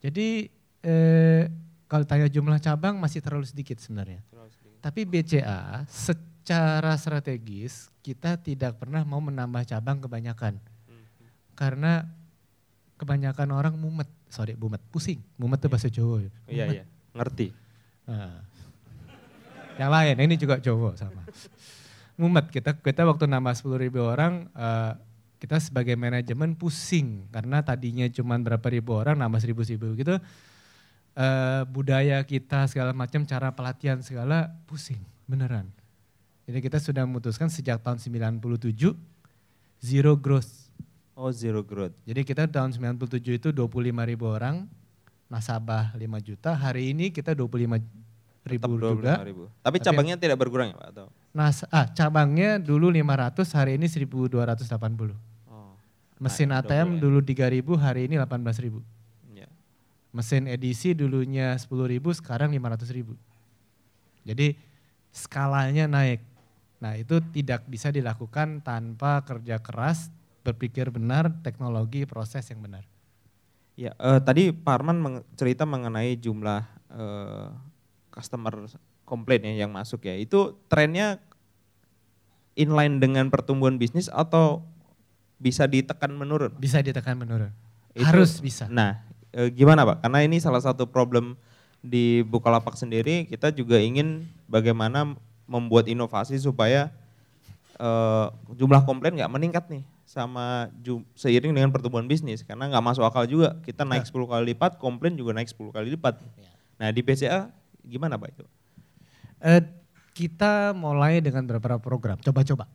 Jadi 0.00 0.48
eh, 0.80 1.44
kalau 1.84 2.08
tanya 2.08 2.32
jumlah 2.32 2.56
cabang 2.64 2.96
masih 2.96 3.20
terlalu 3.20 3.44
sedikit 3.44 3.76
sebenarnya. 3.76 4.24
Terlalu 4.32 4.50
sedikit. 4.56 4.80
Tapi 4.80 5.00
BCA 5.04 5.84
secara 5.84 6.96
strategis 6.96 7.92
kita 8.00 8.40
tidak 8.40 8.80
pernah 8.80 9.04
mau 9.04 9.20
menambah 9.20 9.68
cabang 9.68 10.00
kebanyakan. 10.00 10.56
Hmm. 10.56 11.04
Karena 11.52 12.08
kebanyakan 13.00 13.48
orang 13.56 13.74
mumet, 13.80 14.04
sorry 14.28 14.52
mumet, 14.60 14.84
pusing. 14.92 15.24
Mumet 15.40 15.56
itu 15.64 15.68
bahasa 15.72 15.88
Jawa. 15.88 16.20
Ya. 16.20 16.30
Iya 16.44 16.64
iya, 16.68 16.84
ngerti. 17.16 17.56
Nah. 18.04 18.44
Yang 19.80 19.90
lain, 19.96 20.16
ini 20.28 20.34
juga 20.36 20.60
Jawa 20.60 20.92
sama. 21.00 21.24
mumet, 22.20 22.52
kita 22.52 22.76
kita 22.76 23.08
waktu 23.08 23.24
nambah 23.24 23.56
10 23.56 23.80
ribu 23.80 24.04
orang, 24.04 24.52
uh, 24.52 24.92
kita 25.40 25.56
sebagai 25.56 25.96
manajemen 25.96 26.52
pusing. 26.52 27.24
Karena 27.32 27.64
tadinya 27.64 28.04
cuma 28.12 28.36
berapa 28.36 28.68
ribu 28.68 28.92
orang, 28.92 29.16
nambah 29.16 29.40
seribu-seribu 29.40 29.96
gitu. 29.96 30.20
Uh, 31.16 31.64
budaya 31.72 32.20
kita 32.28 32.68
segala 32.68 32.92
macam, 32.92 33.24
cara 33.24 33.48
pelatihan 33.56 34.04
segala 34.04 34.52
pusing, 34.68 35.00
beneran. 35.24 35.64
Jadi 36.44 36.60
kita 36.60 36.76
sudah 36.76 37.08
memutuskan 37.08 37.48
sejak 37.48 37.80
tahun 37.80 37.96
97, 37.96 38.92
zero 39.80 40.12
growth 40.20 40.69
Oh 41.20 41.28
zero 41.28 41.60
growth. 41.60 41.92
Jadi 42.08 42.24
kita 42.24 42.48
tahun 42.48 42.72
97 42.72 43.20
itu 43.36 43.48
25 43.52 43.92
ribu 44.08 44.24
orang, 44.24 44.64
nasabah 45.28 45.92
5 45.92 46.00
juta, 46.24 46.56
hari 46.56 46.96
ini 46.96 47.12
kita 47.12 47.36
25 47.36 47.76
ribu 48.48 48.72
Tetap 48.72 48.80
juga. 48.80 49.12
Ribu. 49.20 49.44
Tapi 49.60 49.76
cabangnya 49.84 50.16
Tapi, 50.16 50.24
tidak 50.24 50.36
berkurang 50.40 50.72
ya 50.72 50.76
Pak? 50.80 50.88
Atau? 50.96 51.06
Nas 51.36 51.60
ah, 51.68 51.84
cabangnya 51.92 52.56
dulu 52.56 52.88
500, 52.88 53.52
hari 53.52 53.76
ini 53.76 53.84
1280. 53.84 54.64
Oh, 55.52 55.76
Mesin 56.16 56.56
nah, 56.56 56.64
ATM 56.64 56.96
ya. 56.96 57.00
dulu 57.04 57.18
3000, 57.20 57.68
hari 57.76 58.00
ini 58.08 58.16
18000. 58.16 58.80
Ya. 59.36 59.48
Mesin 60.16 60.48
edisi 60.48 60.96
dulunya 60.96 61.52
10000, 61.52 62.16
sekarang 62.16 62.48
500000. 62.48 63.12
Jadi 64.24 64.56
skalanya 65.12 65.84
naik. 65.84 66.24
Nah 66.80 66.96
itu 66.96 67.20
tidak 67.36 67.68
bisa 67.68 67.92
dilakukan 67.92 68.64
tanpa 68.64 69.20
kerja 69.20 69.60
keras, 69.60 70.08
berpikir 70.40 70.88
benar, 70.88 71.30
teknologi, 71.44 72.08
proses 72.08 72.48
yang 72.48 72.64
benar. 72.64 72.84
Ya, 73.78 73.96
uh, 73.96 74.20
tadi 74.20 74.52
Pak 74.52 74.74
Arman 74.80 75.00
meng 75.00 75.16
cerita 75.40 75.64
mengenai 75.64 76.16
jumlah 76.20 76.68
uh, 76.92 77.48
customer 78.12 78.68
komplain 79.08 79.42
ya 79.42 79.64
yang 79.66 79.72
masuk 79.72 80.04
ya. 80.04 80.14
Itu 80.14 80.60
trennya 80.68 81.18
inline 82.54 83.00
dengan 83.00 83.32
pertumbuhan 83.32 83.80
bisnis 83.80 84.12
atau 84.12 84.62
bisa 85.40 85.64
ditekan 85.64 86.12
menurun? 86.12 86.52
Bisa 86.60 86.84
ditekan 86.84 87.16
menurun. 87.16 87.50
Itu, 87.96 88.04
Harus 88.04 88.38
bisa. 88.38 88.68
Nah, 88.68 89.00
e, 89.32 89.48
gimana 89.50 89.82
Pak? 89.88 90.04
Karena 90.04 90.20
ini 90.22 90.36
salah 90.38 90.60
satu 90.60 90.84
problem 90.86 91.34
di 91.80 92.20
Bukalapak 92.28 92.76
sendiri, 92.76 93.24
kita 93.24 93.50
juga 93.50 93.80
ingin 93.80 94.28
bagaimana 94.46 95.16
membuat 95.48 95.88
inovasi 95.88 96.36
supaya 96.36 96.92
e, 97.80 97.90
jumlah 98.54 98.84
komplain 98.84 99.16
nggak 99.16 99.32
meningkat 99.32 99.64
nih 99.72 99.82
sama 100.10 100.66
seiring 101.14 101.54
dengan 101.54 101.70
pertumbuhan 101.70 102.10
bisnis. 102.10 102.42
Karena 102.42 102.66
nggak 102.66 102.82
masuk 102.82 103.06
akal 103.06 103.30
juga. 103.30 103.54
Kita 103.62 103.86
naik 103.86 104.10
ya. 104.10 104.18
10 104.18 104.26
kali 104.26 104.44
lipat 104.50 104.82
komplain 104.82 105.14
juga 105.14 105.30
naik 105.38 105.54
10 105.54 105.70
kali 105.70 105.86
lipat. 105.94 106.18
Ya. 106.18 106.50
nah 106.82 106.88
di 106.90 107.00
PCA 107.06 107.46
gimana 107.86 108.18
pak 108.18 108.34
itu? 108.34 108.44
Uh, 109.38 109.62
kita 110.10 110.74
mulai 110.74 111.22
dengan 111.22 111.46
beberapa 111.46 111.78
program. 111.78 112.18
Coba-coba. 112.18 112.66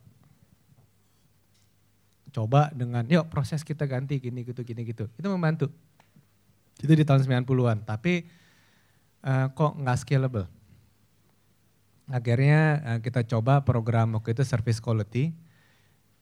Coba 2.32 2.72
dengan 2.72 3.04
yuk 3.04 3.28
proses 3.28 3.60
kita 3.60 3.84
ganti 3.84 4.16
gini 4.16 4.40
gitu 4.40 4.64
gini 4.64 4.88
gitu. 4.88 5.04
Itu 5.20 5.28
membantu. 5.28 5.68
Itu 6.80 6.92
di 6.96 7.04
tahun 7.04 7.20
90-an 7.20 7.84
tapi 7.84 8.24
uh, 9.28 9.52
kok 9.52 9.76
nggak 9.76 9.98
scalable? 10.00 10.48
Akhirnya 12.08 12.80
uh, 12.80 12.98
kita 13.04 13.28
coba 13.28 13.60
program 13.60 14.16
waktu 14.16 14.32
itu 14.32 14.40
service 14.40 14.80
quality 14.80 15.45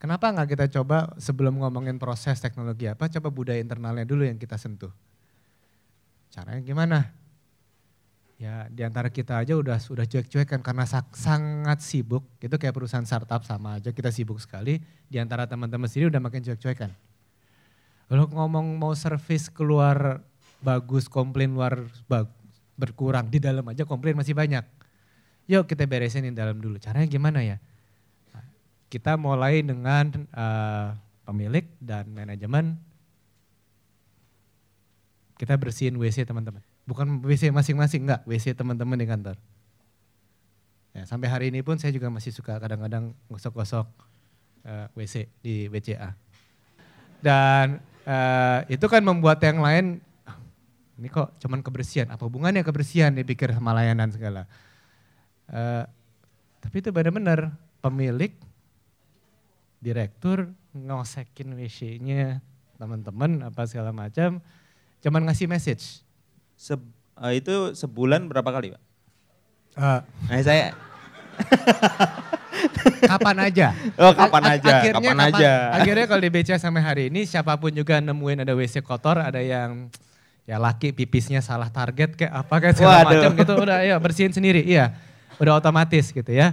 Kenapa 0.04 0.37
nggak 0.37 0.52
kita 0.52 0.66
coba 0.68 1.16
sebelum 1.16 1.64
ngomongin 1.64 1.96
proses 1.96 2.37
teknologi 2.37 2.84
apa, 2.84 3.08
coba 3.08 3.32
budaya 3.32 3.56
internalnya 3.56 4.04
dulu 4.04 4.28
yang 4.28 4.37
kita 4.37 4.61
sentuh. 4.61 4.92
Caranya 6.28 6.61
gimana? 6.61 7.08
Ya 8.37 8.68
di 8.68 8.84
antara 8.84 9.08
kita 9.08 9.40
aja 9.40 9.56
udah 9.56 9.80
sudah 9.80 10.04
cuek-cuek 10.04 10.44
kan 10.44 10.61
karena 10.61 10.84
sangat 11.16 11.80
sibuk. 11.80 12.20
Itu 12.37 12.61
kayak 12.61 12.76
perusahaan 12.76 13.08
startup 13.08 13.49
sama 13.49 13.80
aja 13.80 13.96
kita 13.96 14.12
sibuk 14.12 14.37
sekali. 14.44 14.76
Di 15.08 15.16
antara 15.16 15.49
teman-teman 15.49 15.88
sendiri 15.88 16.12
udah 16.12 16.20
makin 16.20 16.44
cuek-cuekan. 16.52 16.92
Kalau 18.04 18.28
ngomong 18.28 18.76
mau 18.76 18.92
service 18.92 19.49
keluar 19.49 20.20
bagus, 20.61 21.08
komplain 21.08 21.56
luar 21.56 21.80
berkurang, 22.76 23.32
di 23.32 23.40
dalam 23.40 23.64
aja 23.73 23.88
komplain 23.88 24.20
masih 24.20 24.37
banyak. 24.37 24.68
Yuk 25.49 25.64
kita 25.64 25.88
beresin 25.88 26.28
di 26.28 26.37
dalam 26.37 26.61
dulu. 26.61 26.76
Caranya 26.76 27.08
gimana 27.08 27.40
ya? 27.40 27.56
Kita 28.94 29.18
mulai 29.18 29.58
dengan 29.58 30.06
uh, 30.30 30.94
pemilik 31.26 31.66
dan 31.82 32.06
manajemen. 32.14 32.78
Kita 35.34 35.58
bersihin 35.58 35.98
WC 35.98 36.22
teman-teman. 36.22 36.62
Bukan 36.86 37.18
WC 37.26 37.50
masing-masing, 37.50 38.06
enggak. 38.06 38.22
WC 38.22 38.54
teman-teman 38.54 38.94
di 38.94 39.10
kantor. 39.10 39.34
Ya, 40.94 41.02
sampai 41.10 41.26
hari 41.26 41.50
ini 41.50 41.58
pun 41.66 41.74
saya 41.74 41.90
juga 41.90 42.06
masih 42.06 42.30
suka 42.30 42.54
kadang-kadang 42.62 43.18
gosok-gosok 43.26 43.82
uh, 44.62 44.86
eh, 44.86 44.86
WC 44.94 45.26
di 45.42 45.66
WCA. 45.66 46.14
Dan 47.18 47.82
uh, 48.06 48.62
itu 48.70 48.86
kan 48.86 49.02
membuat 49.02 49.42
yang 49.42 49.58
lain, 49.58 49.98
ah, 50.22 50.38
ini 51.02 51.10
kok 51.10 51.34
cuman 51.42 51.66
kebersihan, 51.66 52.14
apa 52.14 52.22
hubungannya 52.22 52.62
kebersihan 52.62 53.10
dipikir 53.10 53.50
sama 53.50 53.74
layanan 53.74 54.14
segala. 54.14 54.46
Uh, 55.50 55.82
tapi 56.62 56.78
itu 56.78 56.94
benar-benar 56.94 57.58
pemilik 57.82 58.30
direktur 59.84 60.48
ngosekin 60.72 61.52
WC-nya 61.52 62.40
teman-teman 62.80 63.44
apa 63.44 63.68
segala 63.68 63.92
macam, 63.92 64.40
cuman 65.04 65.22
ngasih 65.28 65.46
message. 65.46 66.00
Se 66.56 66.74
uh, 66.74 67.32
itu 67.36 67.76
sebulan 67.76 68.26
berapa 68.26 68.48
kali 68.48 68.72
pak? 68.72 68.82
Uh, 69.76 70.00
nah, 70.32 70.40
saya 70.40 70.72
kapan 73.10 73.36
aja. 73.44 73.68
Oh 74.00 74.16
kapan 74.16 74.58
aja, 74.58 74.72
akhirnya, 74.80 74.94
kapan, 74.96 75.14
kapan 75.14 75.28
aja. 75.28 75.52
Akhirnya 75.76 76.04
kalau 76.08 76.22
di 76.24 76.30
BCA 76.32 76.56
sampai 76.56 76.82
hari 76.82 77.02
ini 77.12 77.28
siapa 77.28 77.54
pun 77.60 77.70
juga 77.70 78.00
nemuin 78.00 78.42
ada 78.42 78.56
WC 78.56 78.80
kotor, 78.80 79.20
ada 79.20 79.38
yang 79.44 79.92
ya 80.44 80.60
laki 80.60 80.92
pipisnya 80.92 81.40
salah 81.40 81.72
target 81.72 82.20
kayak 82.20 82.32
apa 82.32 82.54
kayak 82.60 82.76
segala 82.76 83.00
macam 83.08 83.32
gitu 83.32 83.52
udah 83.56 83.80
ya 83.80 83.96
bersihin 83.96 84.28
sendiri 84.28 84.60
iya 84.60 84.92
udah 85.40 85.56
otomatis 85.56 86.12
gitu 86.12 86.28
ya 86.28 86.52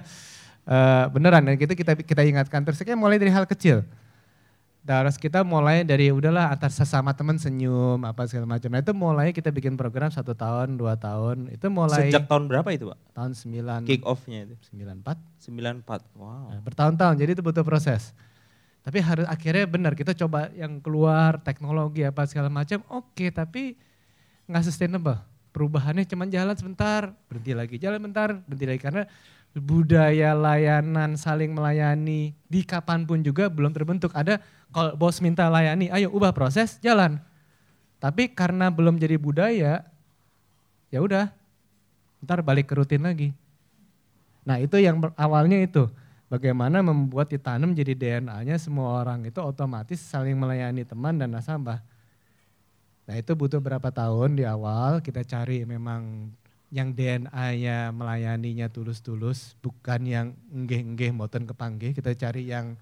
uh, 0.67 1.05
beneran 1.13 1.45
dan 1.47 1.55
kita 1.55 1.73
kita 1.73 1.93
kita 2.01 2.21
ingatkan 2.25 2.65
terus 2.65 2.81
kayak 2.81 2.99
mulai 2.99 3.21
dari 3.21 3.31
hal 3.33 3.45
kecil 3.45 3.85
terus 4.81 5.13
kita 5.21 5.45
mulai 5.45 5.85
dari 5.85 6.09
udahlah 6.09 6.49
antar 6.49 6.73
sesama 6.73 7.13
teman 7.13 7.37
senyum 7.37 8.01
apa 8.01 8.25
segala 8.25 8.57
macam. 8.57 8.65
Nah 8.73 8.81
itu 8.81 8.93
mulai 8.97 9.29
kita 9.29 9.53
bikin 9.53 9.77
program 9.77 10.09
satu 10.09 10.33
tahun, 10.33 10.73
dua 10.73 10.97
tahun. 10.97 11.53
Itu 11.53 11.69
mulai. 11.69 12.09
Sejak 12.09 12.25
tahun 12.25 12.49
berapa 12.49 12.65
itu 12.73 12.89
pak? 12.89 12.97
Tahun 13.13 13.31
sembilan. 13.37 13.85
Kick 13.85 14.01
offnya 14.09 14.49
itu? 14.49 14.57
Sembilan 14.65 15.05
empat. 15.05 15.17
Sembilan 15.37 15.73
empat, 15.85 16.01
wow. 16.17 16.57
Nah, 16.57 16.61
bertahun-tahun, 16.65 17.13
jadi 17.21 17.31
itu 17.37 17.45
butuh 17.45 17.61
proses. 17.61 18.09
Tapi 18.81 18.97
harus 19.05 19.29
akhirnya 19.29 19.69
benar 19.69 19.93
kita 19.93 20.17
coba 20.17 20.49
yang 20.57 20.81
keluar 20.81 21.37
teknologi 21.45 22.01
apa 22.01 22.25
segala 22.25 22.49
macam. 22.49 22.81
Oke, 22.89 23.29
tapi 23.29 23.77
nggak 24.49 24.65
sustainable. 24.65 25.21
Perubahannya 25.53 26.09
cuma 26.09 26.25
jalan 26.25 26.57
sebentar, 26.57 27.13
berhenti 27.29 27.53
lagi, 27.53 27.75
jalan 27.77 28.01
bentar, 28.01 28.33
berhenti 28.49 28.65
lagi 28.65 28.81
karena 28.81 29.03
budaya 29.57 30.31
layanan 30.31 31.19
saling 31.19 31.51
melayani 31.51 32.31
di 32.47 32.63
kapan 32.63 33.03
pun 33.03 33.19
juga 33.19 33.51
belum 33.51 33.75
terbentuk. 33.75 34.15
Ada 34.15 34.39
kalau 34.71 34.95
bos 34.95 35.19
minta 35.19 35.51
layani, 35.51 35.91
ayo 35.91 36.07
ubah 36.15 36.31
proses, 36.31 36.79
jalan. 36.79 37.19
Tapi 37.99 38.31
karena 38.31 38.71
belum 38.71 38.97
jadi 38.97 39.19
budaya, 39.19 39.83
ya 40.89 40.99
udah, 41.03 41.29
ntar 42.23 42.39
balik 42.41 42.71
ke 42.71 42.73
rutin 42.79 43.03
lagi. 43.03 43.35
Nah 44.47 44.57
itu 44.57 44.79
yang 44.79 44.97
awalnya 45.19 45.59
itu, 45.61 45.85
bagaimana 46.31 46.79
membuat 46.81 47.29
ditanam 47.29 47.75
jadi 47.75 47.93
DNA-nya 47.93 48.55
semua 48.57 49.03
orang 49.03 49.27
itu 49.27 49.37
otomatis 49.43 49.99
saling 49.99 50.39
melayani 50.39 50.87
teman 50.87 51.19
dan 51.19 51.29
nasabah. 51.29 51.83
Nah 53.05 53.15
itu 53.19 53.35
butuh 53.35 53.59
berapa 53.59 53.91
tahun 53.91 54.39
di 54.39 54.47
awal 54.47 55.03
kita 55.03 55.27
cari 55.27 55.67
memang 55.67 56.31
yang 56.71 56.95
DNA-nya 56.95 57.91
melayaninya 57.91 58.71
tulus-tulus, 58.71 59.59
bukan 59.59 60.07
yang 60.07 60.27
enggeh-enggeh 60.55 61.11
moten 61.11 61.43
kepanggih, 61.43 61.91
kita 61.91 62.15
cari 62.15 62.47
yang 62.47 62.79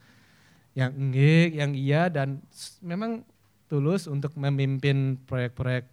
yang 0.78 0.94
enggeh, 0.94 1.58
yang 1.58 1.74
iya 1.74 2.06
dan 2.08 2.38
memang 2.86 3.26
tulus 3.66 4.06
untuk 4.06 4.38
memimpin 4.38 5.18
proyek-proyek 5.26 5.90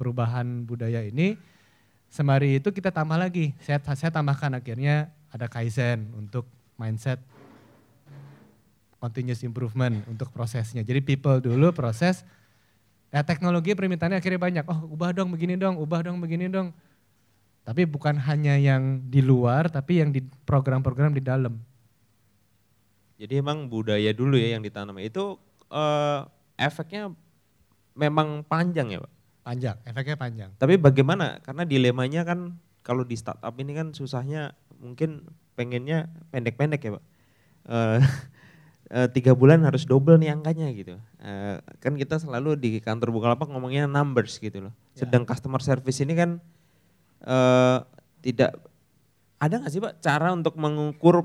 perubahan 0.00 0.64
budaya 0.64 1.04
ini. 1.04 1.36
Semari 2.08 2.56
itu 2.56 2.72
kita 2.72 2.88
tambah 2.88 3.20
lagi, 3.20 3.52
saya, 3.60 3.76
saya 3.92 4.08
tambahkan 4.08 4.56
akhirnya 4.56 5.12
ada 5.28 5.44
Kaizen 5.44 6.08
untuk 6.16 6.48
mindset 6.80 7.20
continuous 8.96 9.44
improvement 9.44 10.00
untuk 10.08 10.32
prosesnya. 10.32 10.80
Jadi 10.80 11.04
people 11.04 11.44
dulu 11.44 11.76
proses, 11.76 12.24
ya 13.12 13.20
teknologi 13.20 13.76
permintaannya 13.76 14.16
akhirnya 14.16 14.40
banyak. 14.40 14.64
Oh 14.64 14.96
ubah 14.96 15.12
dong 15.12 15.28
begini 15.28 15.60
dong, 15.60 15.76
ubah 15.76 16.08
dong 16.08 16.16
begini 16.24 16.48
dong 16.48 16.72
tapi 17.68 17.84
bukan 17.84 18.16
hanya 18.16 18.56
yang 18.56 19.04
di 19.12 19.20
luar, 19.20 19.68
tapi 19.68 20.00
yang 20.00 20.08
di 20.08 20.24
program-program 20.24 21.12
di 21.12 21.20
dalam. 21.20 21.60
Jadi 23.20 23.44
emang 23.44 23.68
budaya 23.68 24.08
dulu 24.16 24.40
ya 24.40 24.56
yang 24.56 24.64
ditanam. 24.64 24.96
Itu 24.96 25.36
uh, 25.68 26.24
efeknya 26.56 27.12
memang 27.92 28.40
panjang 28.48 28.88
ya 28.96 29.04
Pak? 29.04 29.12
Panjang, 29.44 29.76
efeknya 29.84 30.16
panjang. 30.16 30.50
Tapi 30.56 30.80
bagaimana? 30.80 31.44
Karena 31.44 31.68
dilemanya 31.68 32.24
kan 32.24 32.56
kalau 32.80 33.04
di 33.04 33.20
startup 33.20 33.52
ini 33.60 33.76
kan 33.76 33.92
susahnya 33.92 34.56
mungkin 34.80 35.28
pengennya 35.52 36.08
pendek-pendek 36.32 36.80
ya 36.80 36.96
Pak. 36.96 37.04
Uh, 37.68 38.00
tiga 39.20 39.36
bulan 39.36 39.60
harus 39.60 39.84
double 39.84 40.16
nih 40.16 40.32
angkanya 40.32 40.72
gitu. 40.72 40.96
Uh, 41.20 41.60
kan 41.84 42.00
kita 42.00 42.16
selalu 42.16 42.56
di 42.56 42.80
kantor 42.80 43.12
Bukalapak 43.12 43.44
ngomongnya 43.52 43.84
numbers 43.84 44.40
gitu 44.40 44.64
loh. 44.64 44.72
Ya. 44.96 45.04
Sedang 45.04 45.28
ya. 45.28 45.36
customer 45.36 45.60
service 45.60 46.00
ini 46.00 46.16
kan 46.16 46.40
uh, 47.24 47.82
tidak 48.22 48.54
ada 49.38 49.54
nggak 49.62 49.70
sih 49.70 49.80
pak 49.82 49.94
cara 50.02 50.34
untuk 50.34 50.58
mengukur 50.58 51.22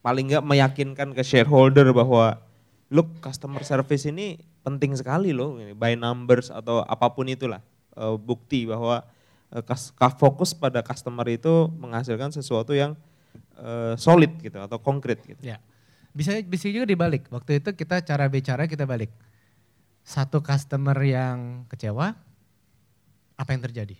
paling 0.00 0.24
nggak 0.32 0.44
meyakinkan 0.44 1.12
ke 1.12 1.22
shareholder 1.24 1.92
bahwa 1.92 2.40
look 2.88 3.08
customer 3.20 3.60
service 3.64 4.08
ini 4.08 4.40
penting 4.64 4.96
sekali 4.96 5.32
loh 5.36 5.60
by 5.76 5.96
numbers 5.96 6.48
atau 6.48 6.84
apa 6.88 7.12
pun 7.12 7.28
itulah 7.28 7.60
uh, 7.96 8.16
bukti 8.16 8.64
bahwa 8.64 9.04
uh, 9.52 10.12
fokus 10.16 10.56
pada 10.56 10.80
customer 10.80 11.24
itu 11.28 11.68
menghasilkan 11.78 12.32
sesuatu 12.32 12.72
yang 12.72 12.96
uh, 13.60 13.94
solid 13.94 14.34
gitu 14.42 14.58
atau 14.58 14.78
konkret 14.80 15.22
gitu. 15.22 15.40
Ya. 15.40 15.62
Bisa 16.14 16.38
bisa 16.46 16.70
juga 16.70 16.86
dibalik. 16.86 17.26
Waktu 17.30 17.58
itu 17.62 17.74
kita 17.74 18.02
cara 18.06 18.30
bicara 18.30 18.70
kita 18.70 18.86
balik. 18.86 19.10
Satu 20.04 20.44
customer 20.44 20.94
yang 21.00 21.64
kecewa, 21.66 22.12
apa 23.34 23.50
yang 23.50 23.62
terjadi? 23.64 23.96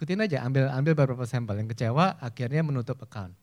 Ikutin 0.00 0.24
aja, 0.24 0.40
ambil 0.48 0.72
ambil 0.72 0.96
beberapa 0.96 1.28
sampel. 1.28 1.60
Yang 1.60 1.76
kecewa 1.76 2.16
akhirnya 2.24 2.64
menutup 2.64 2.96
account. 3.04 3.36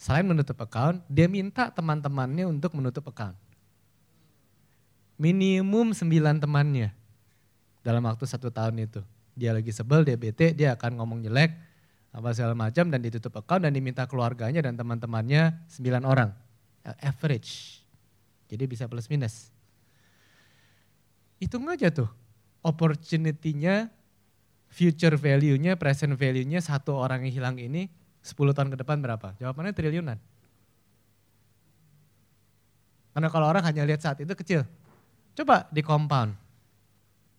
Selain 0.00 0.24
menutup 0.24 0.56
account, 0.64 1.04
dia 1.12 1.28
minta 1.28 1.68
teman-temannya 1.68 2.48
untuk 2.48 2.72
menutup 2.72 3.04
account. 3.12 3.36
Minimum 5.20 5.92
9 5.92 6.08
temannya 6.40 6.96
dalam 7.84 8.00
waktu 8.08 8.24
satu 8.24 8.48
tahun 8.48 8.80
itu. 8.80 9.04
Dia 9.36 9.52
lagi 9.52 9.68
sebel, 9.76 10.08
dia 10.08 10.16
bete, 10.16 10.56
dia 10.56 10.72
akan 10.72 10.96
ngomong 10.96 11.20
jelek, 11.20 11.52
apa 12.16 12.32
segala 12.32 12.56
macam 12.56 12.88
dan 12.88 13.04
ditutup 13.04 13.36
account 13.36 13.68
dan 13.68 13.76
diminta 13.76 14.08
keluarganya 14.08 14.64
dan 14.64 14.72
teman-temannya 14.74 15.68
9 15.68 16.08
orang. 16.08 16.32
Average. 16.82 17.84
Jadi 18.48 18.64
bisa 18.64 18.88
plus 18.88 19.06
minus. 19.12 19.52
Hitung 21.36 21.68
aja 21.68 21.92
tuh, 21.92 22.10
opportunity-nya 22.64 23.92
future 24.72 25.20
value-nya, 25.20 25.76
present 25.76 26.16
value-nya 26.16 26.64
satu 26.64 26.96
orang 26.96 27.28
yang 27.28 27.44
hilang 27.44 27.56
ini 27.60 27.92
10 28.24 28.56
tahun 28.56 28.72
ke 28.72 28.80
depan 28.80 29.04
berapa? 29.04 29.36
Jawabannya 29.36 29.76
triliunan. 29.76 30.18
Karena 33.12 33.28
kalau 33.28 33.46
orang 33.52 33.60
hanya 33.68 33.84
lihat 33.84 34.00
saat 34.00 34.16
itu 34.24 34.32
kecil. 34.32 34.64
Coba 35.36 35.68
di 35.68 35.84
compound 35.84 36.32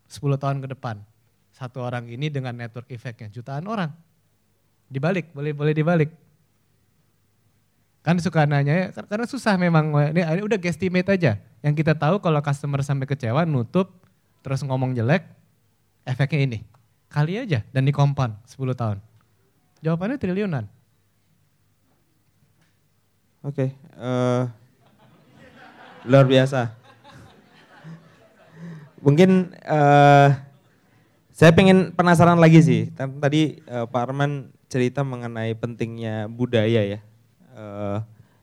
10 0.05 0.37
tahun 0.37 0.61
ke 0.61 0.77
depan. 0.77 1.01
Satu 1.49 1.81
orang 1.81 2.05
ini 2.05 2.29
dengan 2.29 2.53
network 2.53 2.85
effect-nya 2.93 3.33
jutaan 3.33 3.65
orang. 3.65 3.89
Dibalik, 4.85 5.33
boleh 5.33 5.57
boleh 5.57 5.73
dibalik. 5.73 6.09
Kan 8.05 8.21
suka 8.21 8.45
nanya, 8.45 8.93
karena 8.93 9.25
susah 9.25 9.57
memang. 9.57 9.89
Ini, 10.13 10.21
ini 10.21 10.41
udah 10.45 10.59
guesstimate 10.61 11.09
aja. 11.09 11.41
Yang 11.65 11.73
kita 11.81 11.97
tahu 11.97 12.21
kalau 12.21 12.43
customer 12.43 12.83
sampai 12.85 13.09
kecewa, 13.09 13.47
nutup, 13.47 13.89
terus 14.45 14.61
ngomong 14.61 14.93
jelek, 14.93 15.23
efeknya 16.05 16.41
ini. 16.45 16.59
Kali 17.13 17.37
aja 17.37 17.61
dan 17.69 17.85
di 17.85 17.93
kompan 17.93 18.33
10 18.49 18.73
tahun. 18.73 18.97
Jawabannya 19.85 20.17
triliunan. 20.17 20.65
Oke, 23.43 23.69
okay, 23.69 23.69
uh, 24.01 24.07
eh, 24.07 24.43
luar 26.09 26.25
biasa. 26.25 26.73
Mungkin 29.03 29.51
uh, 29.67 30.31
saya 31.29 31.51
pengen 31.53 31.91
penasaran 31.93 32.39
lagi 32.39 32.63
sih. 32.63 32.81
Tadi 32.97 33.61
uh, 33.67 33.83
Pak 33.83 34.01
Arman 34.09 34.49
cerita 34.71 35.05
mengenai 35.05 35.53
pentingnya 35.53 36.31
budaya 36.31 36.97
ya. 36.97 36.99
Uh, 37.53 37.99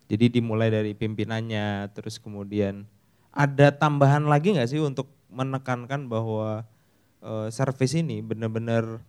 jadi 0.07 0.31
dimulai 0.31 0.71
dari 0.71 0.95
pimpinannya, 0.95 1.91
terus 1.91 2.23
kemudian 2.23 2.87
ada 3.35 3.75
tambahan 3.75 4.29
lagi 4.31 4.55
nggak 4.55 4.71
sih 4.71 4.79
untuk 4.79 5.11
menekankan 5.33 6.07
bahwa 6.07 6.63
uh, 7.25 7.49
service 7.53 7.97
ini 7.97 8.21
benar-benar 8.25 9.01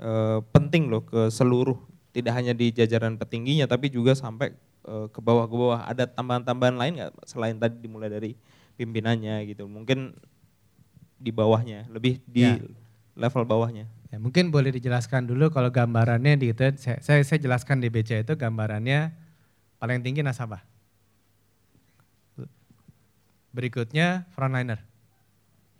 uh, 0.00 0.40
penting 0.52 0.88
loh 0.88 1.04
ke 1.04 1.28
seluruh 1.28 1.76
tidak 2.16 2.32
hanya 2.32 2.56
di 2.56 2.72
jajaran 2.72 3.20
petingginya 3.20 3.68
tapi 3.68 3.92
juga 3.92 4.16
sampai 4.16 4.56
uh, 4.88 5.06
ke 5.12 5.20
bawah 5.20 5.44
ke 5.44 5.54
bawah 5.54 5.80
ada 5.84 6.08
tambahan-tambahan 6.08 6.76
lain 6.80 6.92
nggak 7.02 7.12
selain 7.28 7.56
tadi 7.60 7.76
dimulai 7.82 8.08
dari 8.08 8.32
pimpinannya 8.78 9.44
gitu? 9.50 9.66
Mungkin 9.66 10.14
di 11.16 11.32
bawahnya 11.32 11.88
lebih 11.88 12.20
di 12.28 12.44
ya. 12.44 12.60
level 13.16 13.44
bawahnya. 13.48 13.88
Ya, 14.12 14.22
mungkin 14.22 14.54
boleh 14.54 14.70
dijelaskan 14.70 15.26
dulu 15.26 15.50
kalau 15.50 15.68
gambarannya 15.72 16.38
di 16.38 16.54
itu 16.54 16.62
saya, 16.78 17.02
saya, 17.02 17.20
saya 17.26 17.42
jelaskan 17.42 17.82
di 17.82 17.90
BCA 17.90 18.22
itu 18.22 18.38
gambarannya 18.38 19.10
paling 19.82 20.00
tinggi 20.00 20.22
nasabah. 20.22 20.62
Berikutnya 23.50 24.28
frontliner 24.36 24.84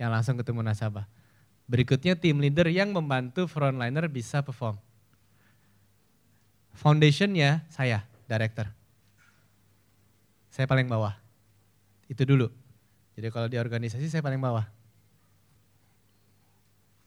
yang 0.01 0.09
langsung 0.12 0.40
ketemu 0.40 0.64
nasabah 0.64 1.15
Berikutnya 1.66 2.14
tim 2.14 2.38
leader 2.38 2.70
yang 2.70 2.94
membantu 2.94 3.50
frontliner 3.50 4.07
bisa 4.07 4.38
perform. 4.38 4.79
Foundationnya 6.79 7.66
saya, 7.66 8.07
director. 8.31 8.70
Saya 10.55 10.70
paling 10.70 10.87
bawah. 10.87 11.18
Itu 12.07 12.22
dulu. 12.22 12.46
Jadi 13.18 13.29
kalau 13.35 13.50
di 13.50 13.59
organisasi 13.59 14.07
saya 14.07 14.22
paling 14.22 14.38
bawah. 14.38 14.62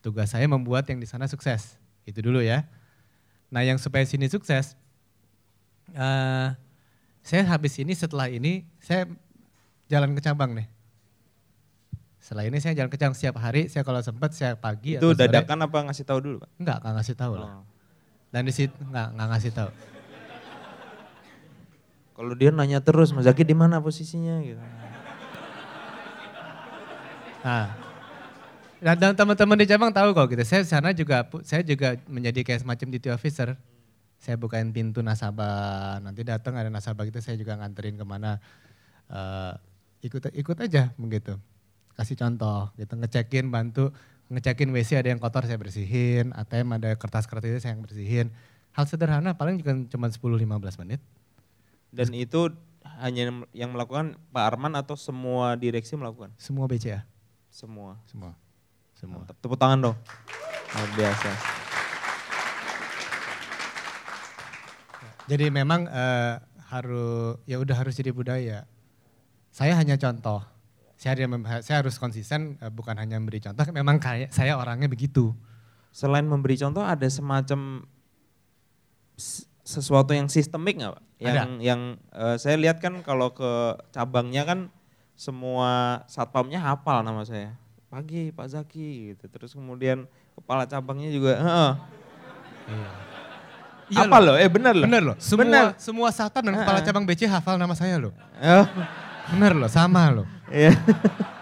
Tugas 0.03 0.35
saya 0.35 0.43
membuat 0.51 0.83
yang 0.91 0.99
di 0.99 1.07
sana 1.07 1.29
sukses. 1.31 1.79
Itu 2.03 2.19
dulu 2.19 2.43
ya. 2.43 2.67
Nah 3.47 3.63
yang 3.63 3.79
supaya 3.79 4.03
sini 4.03 4.27
sukses, 4.27 4.75
uh, 5.95 6.51
saya 7.23 7.43
habis 7.47 7.79
ini 7.79 7.95
setelah 7.95 8.27
ini 8.27 8.67
saya 8.83 9.07
jalan 9.87 10.13
ke 10.17 10.21
cabang 10.21 10.53
nih 10.53 10.78
setelah 12.29 12.45
ini 12.45 12.61
saya 12.61 12.77
jalan 12.77 12.93
kejang 12.93 13.17
setiap 13.17 13.41
hari, 13.41 13.73
saya 13.73 13.81
kalau 13.81 14.05
sempat 14.05 14.37
saya 14.37 14.53
pagi 14.53 15.01
Itu 15.01 15.17
dadakan 15.17 15.65
apa 15.65 15.89
ngasih 15.89 16.05
tahu 16.05 16.19
dulu, 16.21 16.35
Pak? 16.45 16.49
Enggak, 16.61 16.77
enggak 16.77 16.93
ngasih 17.01 17.15
tahu 17.17 17.33
oh. 17.33 17.39
lah. 17.41 17.49
Dan 18.29 18.41
di 18.45 18.53
situ 18.53 18.77
enggak, 18.85 19.07
enggak 19.17 19.27
ngasih 19.33 19.51
tahu. 19.57 19.69
Kalau 22.13 22.33
dia 22.37 22.53
nanya 22.53 22.85
terus, 22.85 23.09
Mas 23.17 23.25
Zaki 23.25 23.41
di 23.41 23.57
mana 23.57 23.81
posisinya 23.81 24.45
gitu. 24.45 24.61
Nah, 27.41 27.73
dan 28.77 29.17
teman-teman 29.17 29.57
di 29.57 29.65
cabang 29.65 29.89
tahu 29.89 30.13
kok 30.13 30.29
gitu. 30.29 30.45
Saya 30.45 30.61
sana 30.69 30.93
juga 30.93 31.25
saya 31.41 31.65
juga 31.65 31.97
menjadi 32.05 32.45
kayak 32.45 32.61
semacam 32.61 32.93
duty 32.93 33.09
officer. 33.09 33.57
Saya 34.21 34.37
bukain 34.37 34.69
pintu 34.69 35.01
nasabah, 35.01 35.97
nanti 36.05 36.21
datang 36.21 36.53
ada 36.61 36.69
nasabah 36.69 37.09
gitu 37.09 37.25
saya 37.25 37.41
juga 37.41 37.57
nganterin 37.57 37.97
ke 37.97 38.05
mana. 38.05 38.37
Uh, 39.09 39.57
ikut 40.05 40.29
ikut 40.37 40.57
aja 40.61 40.93
begitu 40.93 41.41
kasih 41.99 42.15
contoh 42.15 42.71
gitu. 42.79 42.95
Ngecekin 42.95 43.51
bantu 43.51 43.91
ngecekin 44.31 44.71
WC 44.71 45.03
ada 45.03 45.11
yang 45.11 45.19
kotor 45.19 45.43
saya 45.43 45.59
bersihin. 45.59 46.31
ATM 46.31 46.79
ada 46.79 46.95
kertas-kertas 46.95 47.51
itu 47.51 47.59
saya 47.59 47.75
yang 47.75 47.83
bersihin. 47.83 48.31
Hal 48.71 48.87
sederhana 48.87 49.35
paling 49.35 49.59
juga 49.59 49.75
cuma 49.91 50.07
10-15 50.07 50.81
menit. 50.87 51.03
Dan 51.91 52.15
itu 52.15 52.55
hanya 53.03 53.43
yang 53.51 53.75
melakukan 53.75 54.15
Pak 54.31 54.43
Arman 54.55 54.79
atau 54.79 54.95
semua 54.95 55.59
direksi 55.59 55.99
melakukan? 55.99 56.31
Semua 56.39 56.69
BCA 56.69 57.03
semua. 57.49 57.97
Semua. 58.05 58.31
Semua. 58.95 59.21
Mantap. 59.25 59.35
tepuk 59.41 59.57
tangan 59.57 59.91
dong. 59.91 59.97
Luar 60.77 60.89
biasa. 60.95 61.31
Jadi 65.29 65.45
memang 65.53 65.85
uh, 65.85 66.41
harus 66.73 67.37
ya 67.45 67.61
udah 67.61 67.75
harus 67.77 67.93
jadi 67.97 68.09
budaya. 68.13 68.65
Saya 69.53 69.77
hanya 69.77 69.97
contoh 69.97 70.41
saya, 70.99 71.15
saya 71.63 71.77
harus 71.79 71.95
konsisten 71.95 72.59
eh, 72.59 72.67
bukan 72.67 72.99
hanya 72.99 73.15
memberi 73.15 73.39
contoh, 73.39 73.63
memang 73.71 74.03
kayak 74.03 74.35
saya 74.35 74.59
orangnya 74.59 74.91
begitu. 74.91 75.31
selain 75.89 76.21
memberi 76.21 76.53
contoh 76.53 76.85
ada 76.85 77.09
semacam 77.09 77.81
sesuatu 79.65 80.13
yang 80.13 80.29
sistemik 80.29 80.77
nggak 80.77 80.93
pak? 80.93 81.03
Yang 81.17 81.33
ada. 81.33 81.45
yang 81.65 81.81
uh, 82.13 82.35
saya 82.37 82.55
lihat 82.61 82.77
kan 82.77 83.01
kalau 83.01 83.33
ke 83.33 83.51
cabangnya 83.89 84.45
kan 84.45 84.69
semua 85.17 86.01
satpamnya 86.05 86.61
hafal 86.61 87.01
nama 87.01 87.25
saya. 87.25 87.57
Pagi 87.89 88.29
Pak 88.29 88.47
Zaki 88.53 89.13
gitu. 89.13 89.25
Terus 89.33 89.57
kemudian 89.57 90.05
kepala 90.37 90.69
cabangnya 90.69 91.09
juga. 91.09 91.33
Uh, 91.41 91.73
iya. 92.69 92.89
Iya 93.89 94.05
apa 94.05 94.17
loh. 94.21 94.37
loh? 94.37 94.45
Eh 94.45 94.49
benar 94.49 94.73
loh. 94.77 94.85
Benar 94.85 95.01
loh. 95.01 95.17
Semua 95.17 95.41
bener. 95.41 95.65
semua 95.81 96.09
satpam 96.13 96.45
dan 96.45 96.53
kepala 96.61 96.79
cabang 96.85 97.03
BC 97.09 97.25
hafal 97.25 97.57
nama 97.57 97.73
saya 97.73 97.97
loh. 97.97 98.13
Benar 99.35 99.51
loh, 99.53 99.69
sama 99.69 100.09
loh. 100.09 100.27
Iya. 100.49 100.73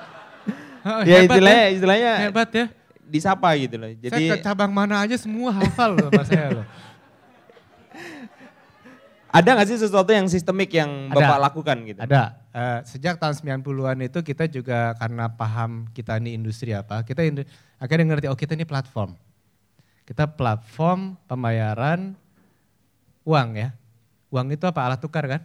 oh, 0.87 1.01
ya 1.07 1.17
istilahnya, 1.23 1.63
ya. 1.63 1.73
istilahnya 1.73 2.11
hebat 2.27 2.49
ya. 2.51 2.65
Disapa 3.07 3.49
gitu 3.55 3.75
loh. 3.79 3.91
Jadi 3.95 4.27
saya 4.27 4.35
ke 4.35 4.43
cabang 4.43 4.71
mana 4.71 4.99
aja 4.99 5.15
semua 5.15 5.55
hafal 5.55 5.95
loh 5.95 6.11
sama 6.11 6.23
saya 6.27 6.47
loh. 6.61 6.65
Ada 9.27 9.59
gak 9.59 9.67
sih 9.69 9.77
sesuatu 9.77 10.09
yang 10.09 10.25
sistemik 10.31 10.71
yang 10.71 11.11
ada, 11.11 11.19
Bapak 11.19 11.39
lakukan 11.51 11.77
gitu? 11.83 11.99
Ada. 11.99 12.41
Uh, 12.55 12.79
sejak 12.87 13.19
tahun 13.19 13.35
90-an 13.59 13.97
itu 14.07 14.19
kita 14.23 14.47
juga 14.47 14.95
karena 14.97 15.29
paham 15.29 15.85
kita 15.93 16.17
ini 16.17 16.33
industri 16.33 16.73
apa, 16.73 17.03
kita 17.05 17.21
akhirnya 17.77 18.05
ngerti 18.15 18.25
oh 18.31 18.39
kita 18.39 18.55
ini 18.55 18.65
platform. 18.65 19.13
Kita 20.07 20.25
platform 20.31 21.19
pembayaran 21.27 22.15
uang 23.27 23.49
ya. 23.59 23.75
Uang 24.31 24.47
itu 24.55 24.63
apa? 24.63 24.87
Alat 24.87 25.03
tukar 25.03 25.27
kan? 25.27 25.43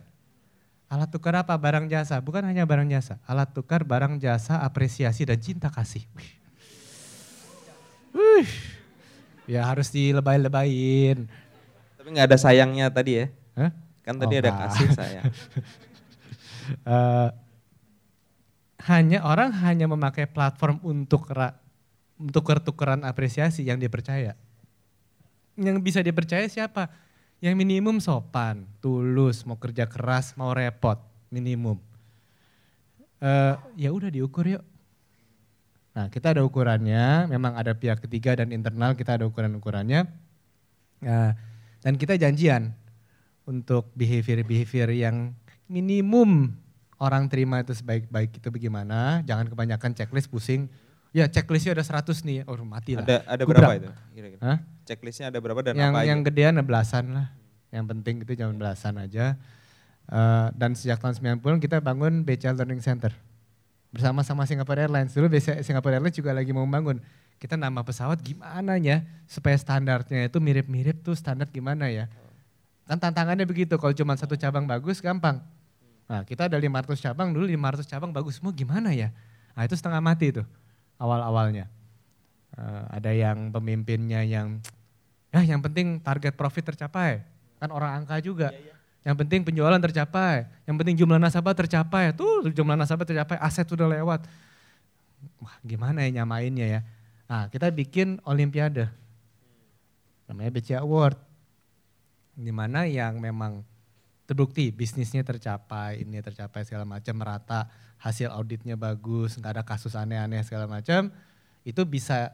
Alat 0.93 1.09
tukar 1.09 1.33
apa? 1.33 1.57
Barang 1.57 1.89
jasa. 1.89 2.21
Bukan 2.21 2.45
hanya 2.45 2.69
barang 2.69 2.85
jasa. 2.93 3.17
Alat 3.25 3.49
tukar 3.57 3.81
barang 3.81 4.21
jasa, 4.21 4.61
apresiasi 4.61 5.25
dan 5.25 5.41
cinta 5.41 5.73
kasih. 5.73 6.05
Wih. 6.13 6.33
Wih. 8.13 8.51
Ya 9.49 9.65
harus 9.65 9.89
dilebay-lebayin. 9.89 11.25
Tapi 11.97 12.09
nggak 12.13 12.29
ada 12.29 12.37
sayangnya 12.37 12.93
tadi 12.93 13.25
ya? 13.25 13.27
Hah? 13.57 13.73
Kan 14.05 14.21
tadi 14.21 14.37
oh, 14.37 14.41
ada 14.45 14.53
kasih 14.53 14.89
saya. 14.93 15.21
uh, 16.85 17.33
hanya 18.93 19.25
orang 19.25 19.49
hanya 19.65 19.89
memakai 19.89 20.29
platform 20.29 20.77
untuk 20.85 21.25
untuk 22.21 22.45
tukeran 22.69 23.01
apresiasi 23.09 23.65
yang 23.65 23.81
dipercaya. 23.81 24.37
Yang 25.57 25.77
bisa 25.81 26.05
dipercaya 26.05 26.45
siapa? 26.53 26.93
Yang 27.43 27.55
minimum 27.59 27.99
sopan, 27.99 28.71
tulus, 28.79 29.43
mau 29.43 29.59
kerja 29.59 29.91
keras, 29.91 30.39
mau 30.39 30.55
repot, 30.55 31.03
minimum. 31.27 31.83
Uh, 33.19 33.59
ya 33.75 33.91
udah 33.91 34.15
diukur 34.15 34.47
yuk. 34.47 34.63
Nah 35.93 36.07
kita 36.07 36.39
ada 36.39 36.47
ukurannya, 36.47 37.27
memang 37.27 37.59
ada 37.59 37.75
pihak 37.75 37.99
ketiga 38.07 38.39
dan 38.39 38.55
internal 38.55 38.95
kita 38.95 39.19
ada 39.19 39.27
ukuran-ukurannya. 39.27 40.07
Uh, 41.03 41.35
dan 41.83 41.99
kita 41.99 42.15
janjian, 42.15 42.79
untuk 43.43 43.91
behavior-behavior 43.99 44.95
yang 44.95 45.35
minimum 45.67 46.55
orang 47.03 47.27
terima 47.27 47.59
itu 47.59 47.75
sebaik-baik 47.75 48.39
itu 48.39 48.49
bagaimana. 48.49 49.23
Jangan 49.27 49.51
kebanyakan 49.51 49.91
checklist 49.99 50.31
pusing. 50.31 50.71
Ya 51.13 51.29
checklistnya 51.29 51.77
ada 51.77 51.85
100 51.85 52.25
nih, 52.25 52.41
oh 52.49 52.57
mati 52.65 52.97
lah. 52.97 53.05
Ada, 53.05 53.17
ada 53.29 53.43
berapa 53.45 53.73
itu? 53.77 53.91
Kira-kira. 54.17 54.65
Checklistnya 54.89 55.29
ada 55.29 55.39
berapa 55.45 55.61
dan 55.61 55.77
yang, 55.77 55.93
apa 55.93 56.09
Yang 56.09 56.21
gedean 56.33 56.57
ada 56.57 56.65
belasan 56.65 57.13
lah. 57.13 57.29
Yang 57.69 57.85
penting 57.93 58.15
itu 58.25 58.33
jangan 58.33 58.57
belasan 58.57 58.97
aja. 58.97 59.37
Uh, 60.09 60.49
dan 60.57 60.73
sejak 60.73 60.97
tahun 61.05 61.41
90 61.45 61.61
kita 61.61 61.85
bangun 61.85 62.25
BCL 62.25 62.57
Learning 62.65 62.81
Center. 62.81 63.13
Bersama 63.93 64.25
sama 64.25 64.49
Singapore 64.49 64.89
Airlines. 64.89 65.13
Dulu 65.13 65.29
Singapore 65.37 66.01
Airlines 66.01 66.17
juga 66.17 66.33
lagi 66.33 66.49
mau 66.57 66.65
bangun. 66.65 66.97
Kita 67.37 67.61
nama 67.61 67.85
pesawat 67.85 68.25
gimana 68.25 68.81
ya 68.81 69.05
supaya 69.29 69.53
standarnya 69.61 70.33
itu 70.33 70.39
mirip-mirip 70.41 71.05
tuh 71.05 71.13
standar 71.13 71.45
gimana 71.53 71.93
ya. 71.93 72.09
Kan 72.89 72.97
tantangannya 72.97 73.45
begitu, 73.45 73.77
kalau 73.77 73.93
cuma 73.93 74.17
satu 74.17 74.33
cabang 74.33 74.65
bagus 74.65 75.05
gampang. 75.05 75.45
Nah 76.09 76.25
kita 76.25 76.49
ada 76.49 76.57
500 76.57 77.05
cabang, 77.05 77.37
dulu 77.37 77.45
500 77.45 77.85
cabang 77.85 78.11
bagus 78.17 78.41
semua 78.41 78.55
gimana 78.57 78.97
ya? 78.97 79.13
Nah 79.53 79.69
itu 79.69 79.77
setengah 79.77 80.01
mati 80.01 80.33
tuh 80.33 80.47
awal-awalnya. 81.03 81.67
Uh, 82.55 82.87
ada 82.95 83.11
yang 83.11 83.51
pemimpinnya 83.51 84.23
yang, 84.23 84.63
ya 85.35 85.43
yang 85.51 85.59
penting 85.59 85.99
target 85.99 86.39
profit 86.39 86.71
tercapai. 86.71 87.27
Kan 87.59 87.75
orang 87.75 88.03
angka 88.03 88.23
juga. 88.23 88.55
Iya, 88.55 88.71
iya. 88.71 88.75
Yang 89.03 89.17
penting 89.27 89.41
penjualan 89.43 89.83
tercapai, 89.83 90.47
yang 90.63 90.79
penting 90.79 90.95
jumlah 90.95 91.19
nasabah 91.19 91.59
tercapai. 91.59 92.15
Tuh 92.15 92.47
jumlah 92.55 92.79
nasabah 92.79 93.03
tercapai, 93.03 93.35
aset 93.43 93.67
sudah 93.67 93.91
lewat. 93.91 94.23
Wah 95.43 95.59
gimana 95.67 96.07
ya 96.07 96.23
nyamainnya 96.23 96.67
ya. 96.79 96.81
Nah 97.27 97.51
kita 97.51 97.67
bikin 97.75 98.23
olimpiade. 98.23 98.87
Namanya 100.31 100.51
BCA 100.55 100.87
Award 100.87 101.19
di 102.39 102.55
mana 102.55 102.87
yang 102.87 103.19
memang 103.19 103.67
terbukti 104.33 104.73
bisnisnya 104.73 105.21
tercapai, 105.21 106.01
ini 106.01 106.25
tercapai 106.25 106.65
segala 106.65 106.89
macam 106.89 107.13
merata, 107.21 107.69
hasil 108.01 108.33
auditnya 108.33 108.81
bagus, 108.81 109.37
nggak 109.37 109.61
ada 109.61 109.65
kasus 109.69 109.93
aneh-aneh 109.93 110.41
segala 110.41 110.65
macam, 110.65 111.13
itu 111.69 111.85
bisa 111.85 112.33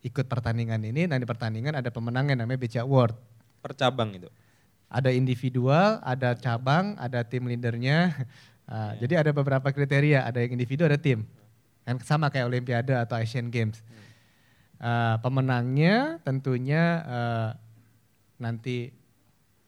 ikut 0.00 0.24
pertandingan 0.24 0.80
ini. 0.88 1.04
Nah 1.04 1.20
di 1.20 1.28
pertandingan 1.28 1.76
ada 1.76 1.92
pemenangnya 1.92 2.40
namanya 2.40 2.56
BC 2.64 2.80
Award. 2.80 3.12
Per 3.60 3.76
cabang 3.76 4.16
itu? 4.16 4.32
Ada 4.88 5.12
individual, 5.12 6.00
ada 6.00 6.32
cabang, 6.32 6.96
ada 6.96 7.20
tim 7.28 7.44
leadernya. 7.44 8.16
Nah, 8.64 8.92
ya. 8.96 9.04
Jadi 9.04 9.14
ada 9.20 9.30
beberapa 9.36 9.68
kriteria, 9.68 10.24
ada 10.24 10.40
yang 10.40 10.56
individu, 10.56 10.88
ada 10.88 10.96
tim. 10.96 11.28
Kan 11.84 12.00
sama 12.00 12.32
kayak 12.32 12.48
Olimpiade 12.48 12.96
atau 12.96 13.20
Asian 13.20 13.52
Games. 13.52 13.84
Uh, 14.80 15.20
pemenangnya 15.20 16.24
tentunya 16.24 17.04
uh, 17.04 17.50
nanti 18.40 18.92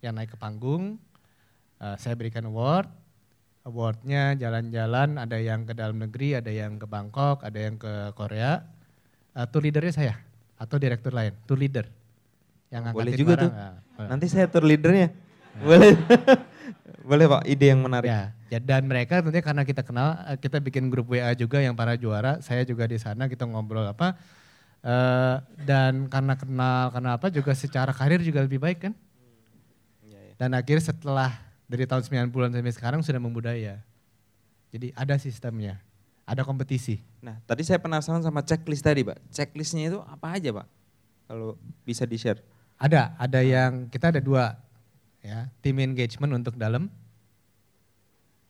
yang 0.00 0.16
naik 0.16 0.32
ke 0.32 0.38
panggung, 0.40 1.00
uh, 1.80 1.96
saya 1.96 2.14
berikan 2.16 2.46
award. 2.48 2.88
Awardnya 3.66 4.38
jalan-jalan, 4.38 5.18
ada 5.18 5.42
yang 5.42 5.66
ke 5.66 5.74
dalam 5.74 5.98
negeri, 5.98 6.38
ada 6.38 6.54
yang 6.54 6.78
ke 6.78 6.86
Bangkok, 6.86 7.42
ada 7.42 7.58
yang 7.58 7.74
ke 7.74 8.14
Korea. 8.14 8.62
Uh, 9.34 9.44
tour 9.50 9.60
leadernya 9.66 9.92
saya 9.92 10.14
atau 10.56 10.78
direktur 10.78 11.12
lain, 11.12 11.34
tour 11.44 11.58
leader. 11.58 11.84
Yang 12.70 12.82
Boleh 12.94 13.12
juga 13.18 13.34
barang, 13.36 13.42
tuh. 13.42 13.50
Uh, 13.98 14.08
Nanti 14.08 14.26
saya 14.30 14.46
tour 14.46 14.64
leadernya. 14.64 15.10
Uh. 15.10 15.66
Boleh. 15.66 15.92
Boleh 17.10 17.26
Pak, 17.30 17.42
ide 17.46 17.66
yang 17.70 17.82
menarik. 17.82 18.10
Ya, 18.10 18.34
ya, 18.50 18.58
dan 18.58 18.82
mereka 18.86 19.22
tentunya 19.22 19.42
karena 19.42 19.62
kita 19.62 19.82
kenal, 19.86 20.18
kita 20.42 20.58
bikin 20.58 20.90
grup 20.90 21.06
WA 21.06 21.30
juga 21.38 21.62
yang 21.62 21.74
para 21.78 21.94
juara, 21.94 22.42
saya 22.42 22.66
juga 22.66 22.82
di 22.86 22.98
sana 22.98 23.30
kita 23.30 23.46
ngobrol 23.46 23.86
apa. 23.86 24.18
Uh, 24.82 25.42
dan 25.62 26.06
karena 26.10 26.34
kenal, 26.38 26.90
karena 26.94 27.10
apa 27.18 27.26
juga 27.30 27.54
secara 27.54 27.90
karir 27.94 28.22
juga 28.22 28.42
lebih 28.42 28.58
baik 28.58 28.90
kan. 28.90 28.94
Dan 30.36 30.52
akhirnya 30.52 30.92
setelah 30.92 31.32
dari 31.66 31.84
tahun 31.86 32.02
90-an 32.06 32.50
sampai 32.54 32.74
sekarang 32.74 33.00
sudah 33.02 33.18
membudaya. 33.18 33.82
Jadi 34.70 34.94
ada 34.94 35.14
sistemnya, 35.18 35.82
ada 36.26 36.42
kompetisi. 36.46 37.02
Nah 37.22 37.38
tadi 37.46 37.66
saya 37.66 37.82
penasaran 37.82 38.22
sama 38.22 38.42
checklist 38.42 38.82
tadi 38.86 39.02
Pak. 39.02 39.18
Checklistnya 39.30 39.90
itu 39.90 39.98
apa 40.02 40.38
aja 40.38 40.50
Pak? 40.54 40.66
Kalau 41.26 41.58
bisa 41.82 42.06
di-share. 42.06 42.42
Ada, 42.76 43.16
ada 43.18 43.40
yang, 43.40 43.88
kita 43.90 44.14
ada 44.14 44.20
dua. 44.22 44.54
ya 45.24 45.50
Team 45.58 45.82
engagement 45.82 46.38
untuk 46.38 46.54
dalam 46.54 46.86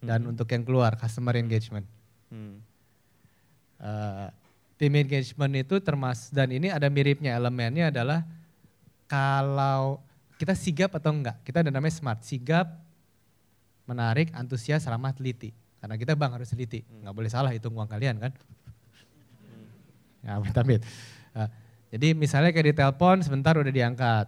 dan 0.02 0.22
hmm. 0.22 0.31
untuk 0.37 0.46
yang 0.52 0.62
keluar, 0.62 0.94
customer 0.94 1.35
engagement. 1.40 1.87
Hmm. 2.29 2.61
Uh, 3.76 4.29
team 4.76 4.92
engagement 4.96 5.52
itu 5.57 5.81
termas 5.81 6.29
dan 6.33 6.48
ini 6.52 6.72
ada 6.72 6.88
miripnya 6.88 7.37
elemennya 7.37 7.92
adalah 7.92 8.24
kalau 9.09 10.00
kita 10.37 10.52
sigap 10.52 10.92
atau 10.94 11.12
enggak. 11.12 11.40
Kita 11.42 11.64
ada 11.64 11.72
namanya 11.72 11.96
smart, 11.96 12.20
sigap, 12.22 12.86
menarik, 13.87 14.35
antusias, 14.35 14.85
ramah, 14.85 15.14
teliti. 15.14 15.55
Karena 15.81 15.94
kita 15.94 16.18
bang 16.18 16.35
harus 16.35 16.51
teliti, 16.51 16.83
hmm. 16.83 17.07
nggak 17.07 17.14
boleh 17.14 17.31
salah 17.31 17.55
hitung 17.55 17.79
uang 17.79 17.87
kalian 17.87 18.18
kan. 18.18 18.35
Ya 20.27 20.42
amit 20.42 20.59
amit. 20.59 20.83
Uh, 21.31 21.46
jadi 21.94 22.11
misalnya 22.18 22.51
kayak 22.51 22.75
di 22.75 22.75
telepon 22.75 23.22
sebentar 23.22 23.55
udah 23.55 23.70
diangkat. 23.70 24.27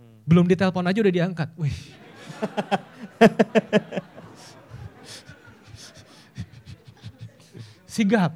Hmm. 0.00 0.24
Belum 0.24 0.48
di 0.48 0.56
telepon 0.56 0.88
aja 0.88 0.96
udah 1.04 1.12
diangkat. 1.12 1.52
Wih. 1.60 1.76
Sigap. 7.94 8.32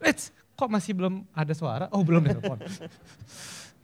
Let's, 0.00 0.32
kok 0.56 0.72
masih 0.72 0.96
belum 0.96 1.28
ada 1.36 1.52
suara? 1.52 1.92
Oh 1.92 2.00
belum 2.00 2.24
telepon. 2.24 2.56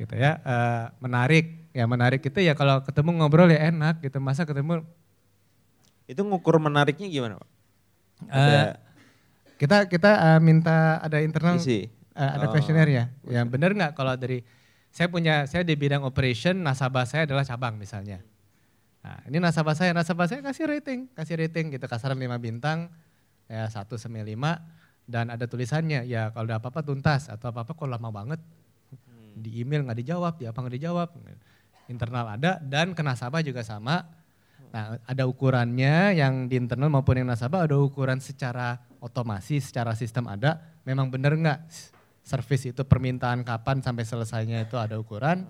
gitu 0.00 0.12
ya, 0.16 0.40
uh, 0.44 0.92
menarik, 1.00 1.68
ya 1.72 1.84
menarik 1.88 2.20
itu 2.24 2.40
ya 2.40 2.52
kalau 2.56 2.80
ketemu 2.84 3.20
ngobrol 3.20 3.48
ya 3.48 3.68
enak 3.72 4.00
gitu 4.04 4.20
masa 4.20 4.44
ketemu 4.44 4.84
itu 6.06 6.20
ngukur 6.22 6.58
menariknya 6.62 7.06
gimana 7.10 7.34
pak? 7.38 7.50
Uh, 8.26 8.72
kita 9.60 9.76
kita 9.90 10.10
uh, 10.16 10.40
minta 10.40 11.02
ada 11.02 11.20
internal 11.20 11.60
Isi. 11.60 11.90
Uh, 12.16 12.30
ada 12.40 12.48
oh. 12.48 12.56
ya 12.88 13.12
yang 13.28 13.46
benar 13.52 13.76
nggak 13.76 13.92
kalau 13.92 14.16
dari 14.16 14.40
saya 14.88 15.12
punya 15.12 15.44
saya 15.44 15.68
di 15.68 15.76
bidang 15.76 16.00
operation 16.00 16.56
nasabah 16.64 17.04
saya 17.04 17.28
adalah 17.28 17.44
cabang 17.44 17.76
misalnya 17.76 18.24
nah 19.04 19.20
ini 19.28 19.36
nasabah 19.36 19.76
saya 19.76 19.92
nasabah 19.92 20.24
saya 20.24 20.40
kasih 20.40 20.64
rating 20.64 21.12
kasih 21.12 21.36
rating 21.36 21.76
gitu 21.76 21.84
kasaran 21.84 22.16
5 22.16 22.40
bintang 22.40 22.88
ya 23.52 23.68
satu 23.68 24.00
sampai 24.00 24.24
lima 24.26 24.64
dan 25.06 25.30
ada 25.30 25.46
tulisannya 25.46 26.02
ya 26.04 26.34
kalau 26.34 26.50
ada 26.50 26.58
apa-apa 26.58 26.82
tuntas 26.82 27.30
atau 27.30 27.54
apa-apa 27.54 27.78
kok 27.78 27.86
lama 27.86 28.10
banget 28.10 28.42
Di 29.36 29.60
email 29.60 29.84
nggak 29.84 30.00
dijawab, 30.00 30.40
di 30.40 30.48
apa 30.48 30.64
nggak 30.64 30.76
dijawab. 30.80 31.08
Internal 31.92 32.40
ada 32.40 32.56
dan 32.56 32.96
ke 32.96 33.04
nasabah 33.04 33.44
juga 33.44 33.60
sama. 33.60 34.08
Nah 34.70 34.98
ada 35.04 35.24
ukurannya 35.26 36.16
yang 36.18 36.50
di 36.50 36.58
internal 36.58 36.90
maupun 36.90 37.22
yang 37.22 37.28
nasabah 37.28 37.66
ada 37.66 37.76
ukuran 37.78 38.18
secara 38.18 38.80
otomasi, 39.02 39.62
secara 39.62 39.94
sistem 39.94 40.26
ada. 40.30 40.62
Memang 40.86 41.10
benar 41.10 41.34
nggak 41.34 41.60
service 42.26 42.66
itu 42.66 42.82
permintaan 42.82 43.46
kapan 43.46 43.78
sampai 43.80 44.02
selesainya 44.02 44.66
itu 44.66 44.74
ada 44.74 44.98
ukuran. 44.98 45.46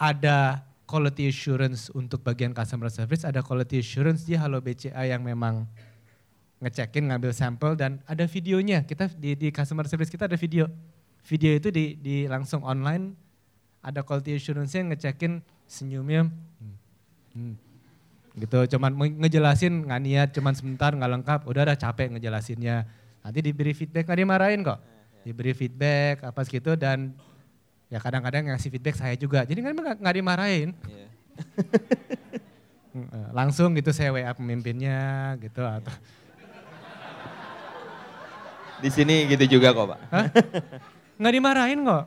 Ada 0.00 0.64
quality 0.88 1.28
assurance 1.28 1.92
untuk 1.92 2.24
bagian 2.26 2.50
customer 2.50 2.90
service, 2.90 3.22
ada 3.22 3.44
quality 3.44 3.78
assurance 3.78 4.26
di 4.26 4.34
Halo 4.34 4.58
BCA 4.58 5.06
yang 5.06 5.22
memang 5.22 5.68
ngecekin, 6.60 7.08
ngambil 7.08 7.32
sampel 7.32 7.72
dan 7.78 8.02
ada 8.04 8.28
videonya. 8.28 8.84
Kita 8.84 9.08
di, 9.16 9.38
di 9.38 9.48
customer 9.48 9.88
service 9.88 10.12
kita 10.12 10.28
ada 10.28 10.36
video. 10.36 10.68
Video 11.24 11.52
itu 11.56 11.68
di, 11.72 11.96
di 12.00 12.16
langsung 12.28 12.64
online 12.64 13.16
ada 13.80 14.04
quality 14.04 14.36
assurance-nya 14.36 14.92
ngecekin 14.92 15.40
senyumnya. 15.64 16.28
Hmm, 16.28 16.76
hmm, 17.36 17.54
gitu. 18.36 18.76
Cuman 18.76 18.94
ngejelasin 18.94 19.86
nggak 19.86 20.00
niat 20.02 20.28
cuman 20.34 20.54
sebentar 20.54 20.90
nggak 20.94 21.10
lengkap 21.20 21.40
udah 21.46 21.62
ada 21.66 21.74
capek 21.74 22.14
ngejelasinnya. 22.16 22.86
Nanti 23.20 23.38
diberi 23.42 23.72
feedback 23.74 24.06
nggak 24.06 24.20
dimarahin 24.20 24.60
kok. 24.62 24.78
Diberi 25.26 25.52
feedback 25.52 26.24
apa 26.24 26.40
segitu 26.46 26.74
dan 26.78 27.12
ya 27.90 27.98
kadang-kadang 27.98 28.50
ngasih 28.50 28.70
feedback 28.70 28.96
saya 28.96 29.14
juga. 29.18 29.42
Jadi 29.42 29.58
nggak 29.62 29.98
nggak 29.98 30.16
dimarahin. 30.16 30.70
Yeah. 32.90 33.30
langsung 33.30 33.78
gitu 33.78 33.94
saya 33.94 34.10
wa 34.10 34.34
pemimpinnya 34.34 35.38
gitu 35.38 35.62
atau 35.62 35.94
di 38.82 38.90
sini 38.90 39.30
gitu 39.30 39.46
juga 39.46 39.70
kok 39.70 39.94
pak. 39.94 40.00
Nggak 41.20 41.34
dimarahin 41.38 41.80
kok. 41.86 42.04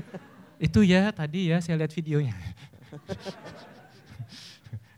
Itu 0.66 0.80
ya 0.86 1.10
tadi 1.10 1.50
ya 1.50 1.58
saya 1.58 1.82
lihat 1.82 1.92
videonya 1.92 2.32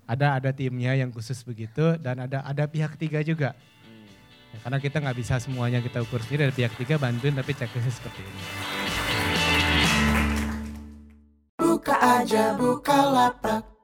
ada 0.07 0.39
ada 0.39 0.51
timnya 0.55 0.95
yang 0.95 1.11
khusus 1.11 1.43
begitu 1.43 1.99
dan 1.99 2.23
ada 2.23 2.41
ada 2.47 2.65
pihak 2.71 2.95
ketiga 2.95 3.21
juga. 3.27 3.53
Ya, 4.55 4.59
karena 4.63 4.79
kita 4.79 4.97
nggak 5.03 5.19
bisa 5.19 5.35
semuanya 5.43 5.83
kita 5.83 6.01
ukur 6.07 6.23
sendiri, 6.23 6.49
ada 6.49 6.55
pihak 6.55 6.73
ketiga 6.79 6.97
bantuin 6.97 7.35
tapi 7.35 7.53
checklistnya 7.53 7.93
seperti 7.93 8.23
ini. 8.23 8.43
Buka 11.59 11.97
aja, 11.99 12.55
buka 12.55 12.99
lapak. 13.13 13.76